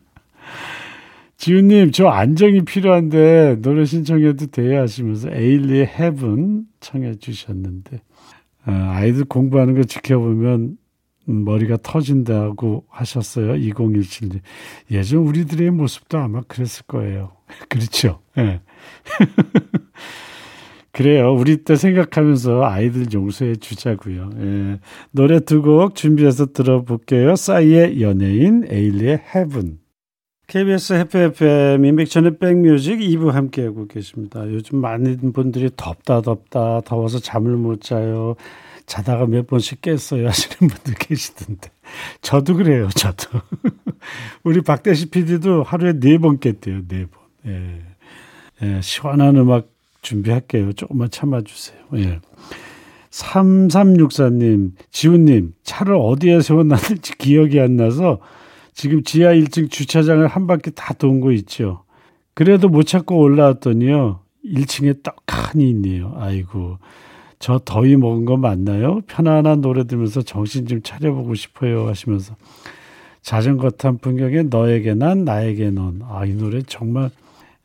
지훈님, 1.38 1.92
저 1.92 2.08
안정이 2.08 2.66
필요한데 2.66 3.62
노래 3.62 3.86
신청해도 3.86 4.48
돼요 4.48 4.82
하시면서 4.82 5.30
에일리의 5.32 5.88
헤븐 5.88 6.66
청해 6.82 7.16
주셨는데 7.16 8.02
어, 8.68 8.72
아이들 8.72 9.24
공부하는 9.26 9.76
거 9.76 9.84
지켜보면 9.84 10.78
머리가 11.26 11.78
터진다고 11.82 12.86
하셨어요. 12.90 13.54
2017년. 13.54 14.42
예전 14.92 15.20
우리들의 15.20 15.70
모습도 15.72 16.18
아마 16.18 16.42
그랬을 16.42 16.86
거예요. 16.88 17.32
그렇죠. 17.70 18.20
예. 18.38 18.44
네. 18.44 18.62
그래요. 20.92 21.34
우리 21.34 21.58
때 21.64 21.76
생각하면서 21.76 22.64
아이들 22.66 23.06
용서해 23.14 23.56
주자고요. 23.58 24.30
예. 24.40 24.80
노래 25.12 25.40
두 25.40 25.62
곡 25.62 25.96
준비해서 25.96 26.48
들어볼게요. 26.48 27.36
싸이의 27.36 28.02
연예인, 28.02 28.66
에일리의 28.70 29.22
헤븐. 29.36 29.78
KBS 30.48 30.94
해피 30.94 31.18
FM 31.20 31.86
인백천의 31.86 32.40
백뮤직 32.40 33.00
2부 33.00 33.30
함께하고 33.32 33.88
계십니다. 33.88 34.42
요즘 34.48 34.80
많은 34.80 35.32
분들이 35.32 35.70
덥다 35.78 36.22
덥다 36.22 36.82
더워서 36.82 37.20
잠을 37.20 37.56
못 37.56 37.82
자요. 37.82 38.36
자다가 38.88 39.28
몇 39.28 39.46
번씩 39.46 39.82
깼어요 39.84 40.28
하시는 40.28 40.58
분들 40.68 40.96
계시던데 40.96 41.70
저도 42.22 42.56
그래요 42.56 42.90
저도 42.90 43.30
우리 44.44 44.62
박대시 44.62 45.12
PD도 45.12 45.62
하루에 45.62 45.94
네 46.00 46.18
번 46.18 46.40
깼대요 46.40 46.82
네번 46.88 47.10
예. 47.46 47.82
예, 48.64 48.82
시원한 48.82 49.36
음악 49.38 49.68
준비할게요 50.02 50.74
조금만 50.74 51.10
참아주세요 51.10 51.80
예. 51.96 52.20
3364님 53.10 54.72
지훈님 54.92 55.54
차를 55.64 55.96
어디에 55.96 56.42
세워놨는지 56.42 57.18
기억이 57.18 57.60
안 57.60 57.76
나서 57.76 58.20
지금 58.74 59.04
지하 59.04 59.32
1층 59.34 59.70
주차장을 59.70 60.26
한 60.28 60.48
바퀴 60.48 60.72
다 60.72 60.94
돈 60.94 61.20
거 61.20 61.32
있죠. 61.34 61.84
그래도 62.34 62.70
못 62.70 62.84
찾고 62.84 63.18
올라왔더니요. 63.20 64.20
1층에 64.46 65.04
떡하니 65.04 65.70
있네요. 65.72 66.14
아이고. 66.18 66.78
저 67.40 67.60
더위 67.66 67.98
먹은 67.98 68.24
거 68.26 68.38
맞나요? 68.38 69.02
편안한 69.08 69.60
노래 69.62 69.86
들으면서 69.86 70.22
정신 70.22 70.66
좀 70.66 70.82
차려보고 70.82 71.36
싶어요. 71.36 71.88
하시면서 71.88 72.36
자전거 73.22 73.70
탄 73.72 73.98
풍경에 73.98 74.44
너에게 74.44 74.94
난 74.94 75.26
나에게 75.26 75.72
넌. 75.72 76.02
아, 76.08 76.26
이 76.26 76.34
노래 76.34 76.62
정말 76.62 77.10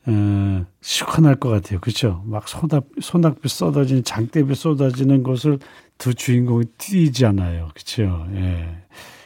에, 0.07 0.65
시원할 0.81 1.35
것 1.35 1.49
같아요. 1.49 1.79
그렇죠? 1.79 2.23
막 2.25 2.47
소낙, 2.47 2.85
소낙비 2.99 3.47
쏟아지는 3.47 4.03
장대비 4.03 4.55
쏟아지는 4.55 5.23
곳을 5.23 5.59
두 5.97 6.13
주인공이 6.13 6.65
뛰잖아요. 6.77 7.69
그렇죠? 7.73 8.27
예. 8.33 8.83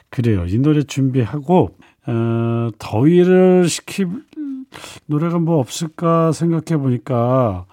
그래요. 0.09 0.45
이 0.47 0.57
노래 0.57 0.83
준비하고 0.83 1.75
어, 2.07 2.69
더위를 2.79 3.67
식힐 3.67 4.07
노래가 5.05 5.39
뭐 5.39 5.59
없을까 5.59 6.31
생각해 6.31 6.81
보니까 6.81 7.65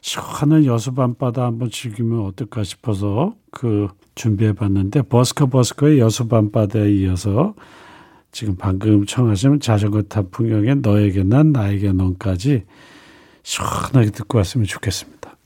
시원한 0.00 0.64
여수 0.64 0.94
밤바다 0.94 1.44
한번 1.44 1.70
즐기면 1.70 2.26
어떨까 2.26 2.64
싶어서 2.64 3.34
그 3.50 3.88
준비해 4.14 4.52
봤는데 4.52 5.02
버스커 5.02 5.46
버스커의 5.46 5.98
여수 6.00 6.28
밤바다에 6.28 6.92
이어서 6.92 7.54
지금 8.32 8.56
방금 8.56 9.04
청하신 9.04 9.60
자전거 9.60 10.02
탄 10.02 10.28
풍경에 10.30 10.74
너에게 10.76 11.22
난 11.22 11.52
나에게 11.52 11.92
넌까지 11.92 12.64
시원하게 13.42 14.10
듣고 14.10 14.38
왔으면 14.38 14.66
좋겠습니다. 14.66 15.36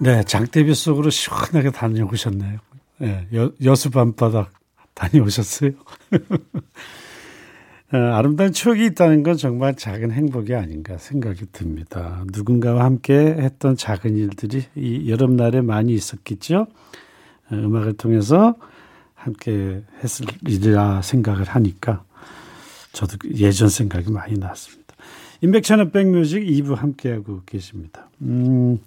네, 0.00 0.22
장대비 0.22 0.74
속으로 0.74 1.10
시원하게 1.10 1.70
다녀오셨네요. 1.70 2.58
네, 2.98 3.26
여, 3.34 3.50
여수 3.64 3.90
밤바다 3.90 4.50
다녀오셨어요? 4.94 5.70
어, 7.90 7.96
아름다운 7.96 8.52
추억이 8.52 8.84
있다는 8.86 9.22
건 9.22 9.38
정말 9.38 9.74
작은 9.74 10.10
행복이 10.10 10.54
아닌가 10.54 10.98
생각이 10.98 11.46
듭니다. 11.52 12.22
누군가와 12.32 12.84
함께 12.84 13.14
했던 13.14 13.76
작은 13.76 14.14
일들이 14.14 14.62
이 14.76 15.10
여름날에 15.10 15.62
많이 15.62 15.94
있었겠죠. 15.94 16.66
어, 17.50 17.54
음악을 17.54 17.94
통해서 17.94 18.56
함께 19.28 19.82
했을 20.02 20.26
일이라 20.46 21.02
생각을 21.02 21.44
하니까 21.44 22.02
저도 22.92 23.18
예전 23.36 23.68
생각이 23.68 24.10
많이 24.10 24.38
났습니다. 24.38 24.94
인백천의 25.42 25.90
백뮤직 25.92 26.42
2부 26.44 26.74
함께하고 26.74 27.42
계십니다. 27.44 28.08
음, 28.22 28.78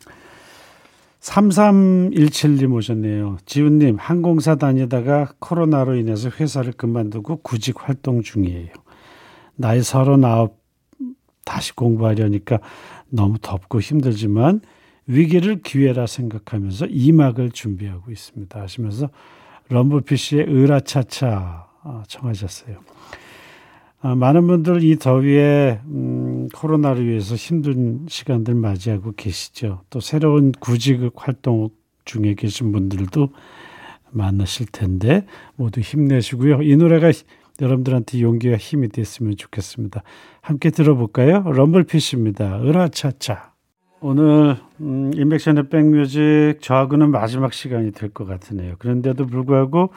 3317님 1.22 2.74
오셨네요. 2.74 3.38
지훈님, 3.46 3.98
항공사 4.00 4.56
다니다가 4.56 5.34
코로나로 5.40 5.96
인해서 5.96 6.30
회사를 6.30 6.74
그만두고 6.74 7.38
구직 7.38 7.88
활동 7.88 8.24
중이에요. 8.24 8.74
나이 9.56 9.84
서른아홉 9.84 10.60
다시 11.46 11.76
공부하려니까 11.76 12.60
너무 13.10 13.38
덥고 13.40 13.80
힘들지만 13.80 14.62
위기를 15.06 15.62
기회라 15.62 16.08
생각하면서 16.08 16.88
이막을 16.88 17.52
준비하고 17.52 18.12
있습니다. 18.12 18.60
하시면서 18.60 19.10
럼블피쉬의 19.72 20.48
으라차차 20.48 21.68
아, 21.84 22.04
청하셨어요. 22.08 22.78
아, 24.02 24.16
많은 24.16 24.48
분들 24.48 24.84
이 24.84 24.98
더위에 24.98 25.80
음, 25.86 26.48
코로나를 26.54 27.08
위해서 27.08 27.36
힘든 27.36 28.06
시간들 28.08 28.56
맞이하고 28.56 29.14
계시죠. 29.16 29.82
또 29.90 30.00
새로운 30.00 30.52
구직 30.52 31.12
활동 31.16 31.70
중에 32.06 32.34
계신 32.34 32.72
분들도 32.72 33.30
많으실 34.10 34.68
텐데 34.72 35.26
모두 35.56 35.80
힘내시고요. 35.82 36.64
이 36.64 36.76
노래가 36.76 37.12
여러분들한테 37.62 38.22
용기와 38.22 38.58
힘이 38.58 38.90
됐으면 38.90 39.38
좋겠습니다. 39.38 40.04
함께 40.42 40.72
들어볼까요? 40.72 41.44
럼블피쉬입니다. 41.44 42.64
으라차차. 42.64 43.51
오늘 44.02 44.58
음, 44.80 45.12
인백션의 45.14 45.70
백뮤직 45.70 46.56
저하고는 46.62 47.12
마지막 47.12 47.54
시간이 47.54 47.92
될 47.92 48.10
것 48.10 48.26
같으네요. 48.26 48.76
그런데도 48.80 49.28
불구하고 49.28 49.92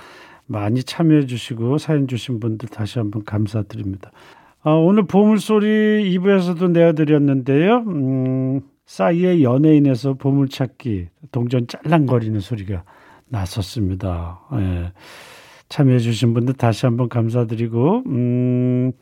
많이 0.46 0.82
참여해 0.82 1.24
주시고 1.26 1.78
사연 1.78 2.06
주신 2.06 2.38
분들 2.38 2.68
다시 2.68 2.98
한번 2.98 3.24
감사드립니다. 3.24 4.10
아, 4.62 4.70
오늘 4.72 5.06
보물소리 5.06 6.14
2부에서도 6.18 6.70
내어드렸는데요. 6.70 7.78
음, 7.86 8.60
싸이의 8.84 9.42
연예인에서 9.42 10.14
보물찾기 10.14 11.08
동전 11.32 11.66
짤랑거리는 11.66 12.38
소리가 12.40 12.84
났었습니다. 13.28 14.40
예. 14.54 14.92
참여해 15.70 15.98
주신 15.98 16.34
분들 16.34 16.54
다시 16.54 16.84
한번 16.84 17.08
감사드리고 17.08 18.02
음, 18.06 18.92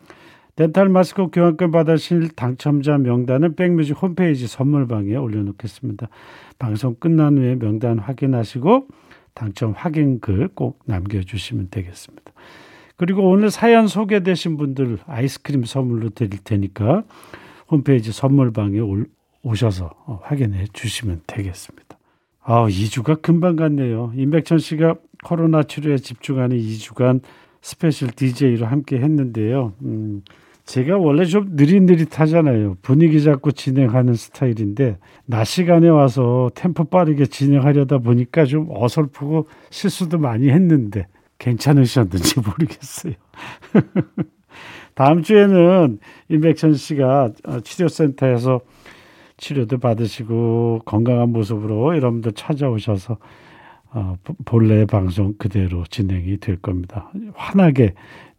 덴탈 0.57 0.91
마스크 0.91 1.29
교환권 1.33 1.71
받으실 1.71 2.29
당첨자 2.29 2.99
명단은 2.99 3.57
백뮤직 3.57 4.01
홈페이지 4.03 4.47
선물방에 4.47 5.17
올려놓겠습니다. 5.17 6.09
방송 6.59 6.95
끝난 6.97 7.39
후에 7.39 7.57
명단 7.57 7.99
확인하시고 7.99 8.87
당첨 9.35 9.73
확인 9.73 10.21
글 10.21 10.49
꼭 10.55 10.81
남겨주시면 10.85 11.69
되겠습니다. 11.71 12.33
그리고 12.97 13.29
오늘 13.31 13.51
사연 13.51 13.89
소개되신 13.89 14.59
분들 14.59 14.99
아이스크림 15.07 15.65
선물로 15.65 16.11
드릴 16.11 16.39
테니까 16.45 17.05
홈페이지 17.71 18.13
선물방에 18.13 18.79
오셔서 19.43 19.91
어, 20.07 20.21
확인해 20.23 20.67
주시면 20.73 21.23
되겠습니다. 21.27 21.99
아, 22.43 22.67
2주가 22.67 23.23
금방 23.23 23.57
갔네요. 23.57 24.13
임백천 24.15 24.59
씨가 24.59 24.97
코로나 25.25 25.63
치료에 25.63 25.97
집중하는 25.97 26.59
2주간 26.59 27.23
special 27.63 28.11
DJ로 28.11 28.67
함께 28.67 28.99
했는데요. 28.99 29.73
음, 29.83 30.23
제가 30.65 30.97
원래 30.97 31.25
좀 31.25 31.51
느릿느릿하잖아요. 31.53 32.77
분위기 32.83 33.23
잡고 33.23 33.53
진행하는 33.53 34.15
스타일인데 34.15 34.99
낮 35.27 35.45
시간에 35.45 35.89
와서 35.89 36.51
템포 36.55 36.85
빠르게 36.85 37.27
진행하려다 37.27 37.99
보니까 37.99 38.45
좀 38.45 38.69
어설프고 38.71 39.49
실수도 39.71 40.19
많이 40.19 40.51
했는데 40.51 41.07
괜찮으셨는지 41.39 42.41
모르겠어요. 42.47 43.15
다음 44.95 45.23
주에는 45.23 45.99
임백천 46.29 46.75
씨가 46.75 47.33
치료센터에서 47.65 48.61
치료도 49.39 49.79
받으시고 49.79 50.83
건강한 50.85 51.31
모습으로 51.31 51.97
여러분들 51.97 52.33
찾아오셔서 52.33 53.17
어, 53.95 54.17
본래 54.45 54.87
방송 54.87 55.35
그대로 55.35 55.85
진행이 55.91 56.39
될 56.39 56.57
겁니다. 56.57 57.11
환하게 57.35 57.95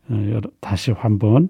어, 0.10 0.40
다시 0.62 0.92
한번 0.92 1.50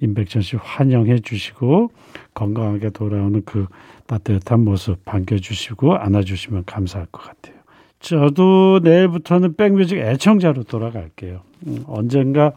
임백천 0.00 0.42
씨 0.42 0.56
환영해 0.56 1.20
주시고 1.20 1.90
건강하게 2.34 2.90
돌아오는 2.90 3.42
그 3.44 3.66
따뜻한 4.06 4.64
모습 4.64 5.04
반겨주시고 5.04 5.96
안아주시면 5.96 6.64
감사할 6.66 7.06
것 7.10 7.22
같아요. 7.22 7.56
저도 8.00 8.80
내일부터는 8.82 9.56
백뮤직 9.56 9.98
애청자로 9.98 10.64
돌아갈게요. 10.64 11.40
음, 11.66 11.84
언젠가 11.86 12.52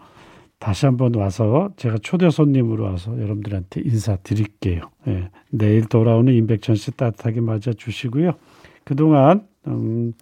다시 0.60 0.86
한번 0.86 1.16
와서 1.16 1.72
제가 1.76 1.98
초대 2.04 2.30
손님으로 2.30 2.84
와서 2.84 3.20
여러분들한테 3.20 3.82
인사드릴게요. 3.82 4.82
예, 5.08 5.30
내일 5.50 5.86
돌아오는 5.86 6.32
임백천 6.32 6.76
씨 6.76 6.92
따뜻하게 6.92 7.42
맞아 7.42 7.74
주시고요. 7.74 8.34
그동안 8.84 9.48
음, 9.68 10.14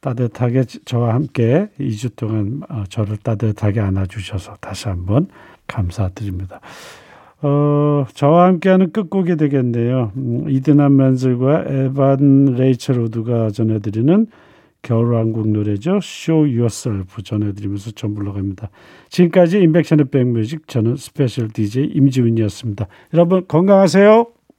따뜻하게 0.00 0.64
저와 0.84 1.14
함께 1.14 1.68
2주 1.78 2.16
동안 2.16 2.62
어, 2.68 2.82
저를 2.88 3.16
따뜻하게 3.18 3.78
안아주셔서 3.78 4.56
다시 4.60 4.88
한번 4.88 5.28
감사드립니다. 5.66 6.60
어, 7.42 8.06
저와 8.14 8.46
함께하는 8.46 8.92
끝곡이 8.92 9.36
되겠네요. 9.36 10.12
음, 10.16 10.46
이드난 10.48 10.96
맨슬과 10.96 11.64
에반 11.66 12.54
레이첼 12.56 12.98
우드가 12.98 13.50
전해드리는 13.50 14.26
겨울왕국 14.82 15.48
노래죠. 15.48 15.98
Show 16.02 16.48
Yourself 16.48 17.22
전해드리면서 17.22 17.92
전 17.92 18.14
물러갑니다. 18.14 18.70
지금까지 19.08 19.60
임백천의 19.60 20.06
백뮤직 20.06 20.68
저는 20.68 20.96
special 20.96 21.48
DJ 21.48 21.86
임지훈이었습니다. 21.94 22.86
여러분 23.14 23.46
건강하세요. 23.46 24.26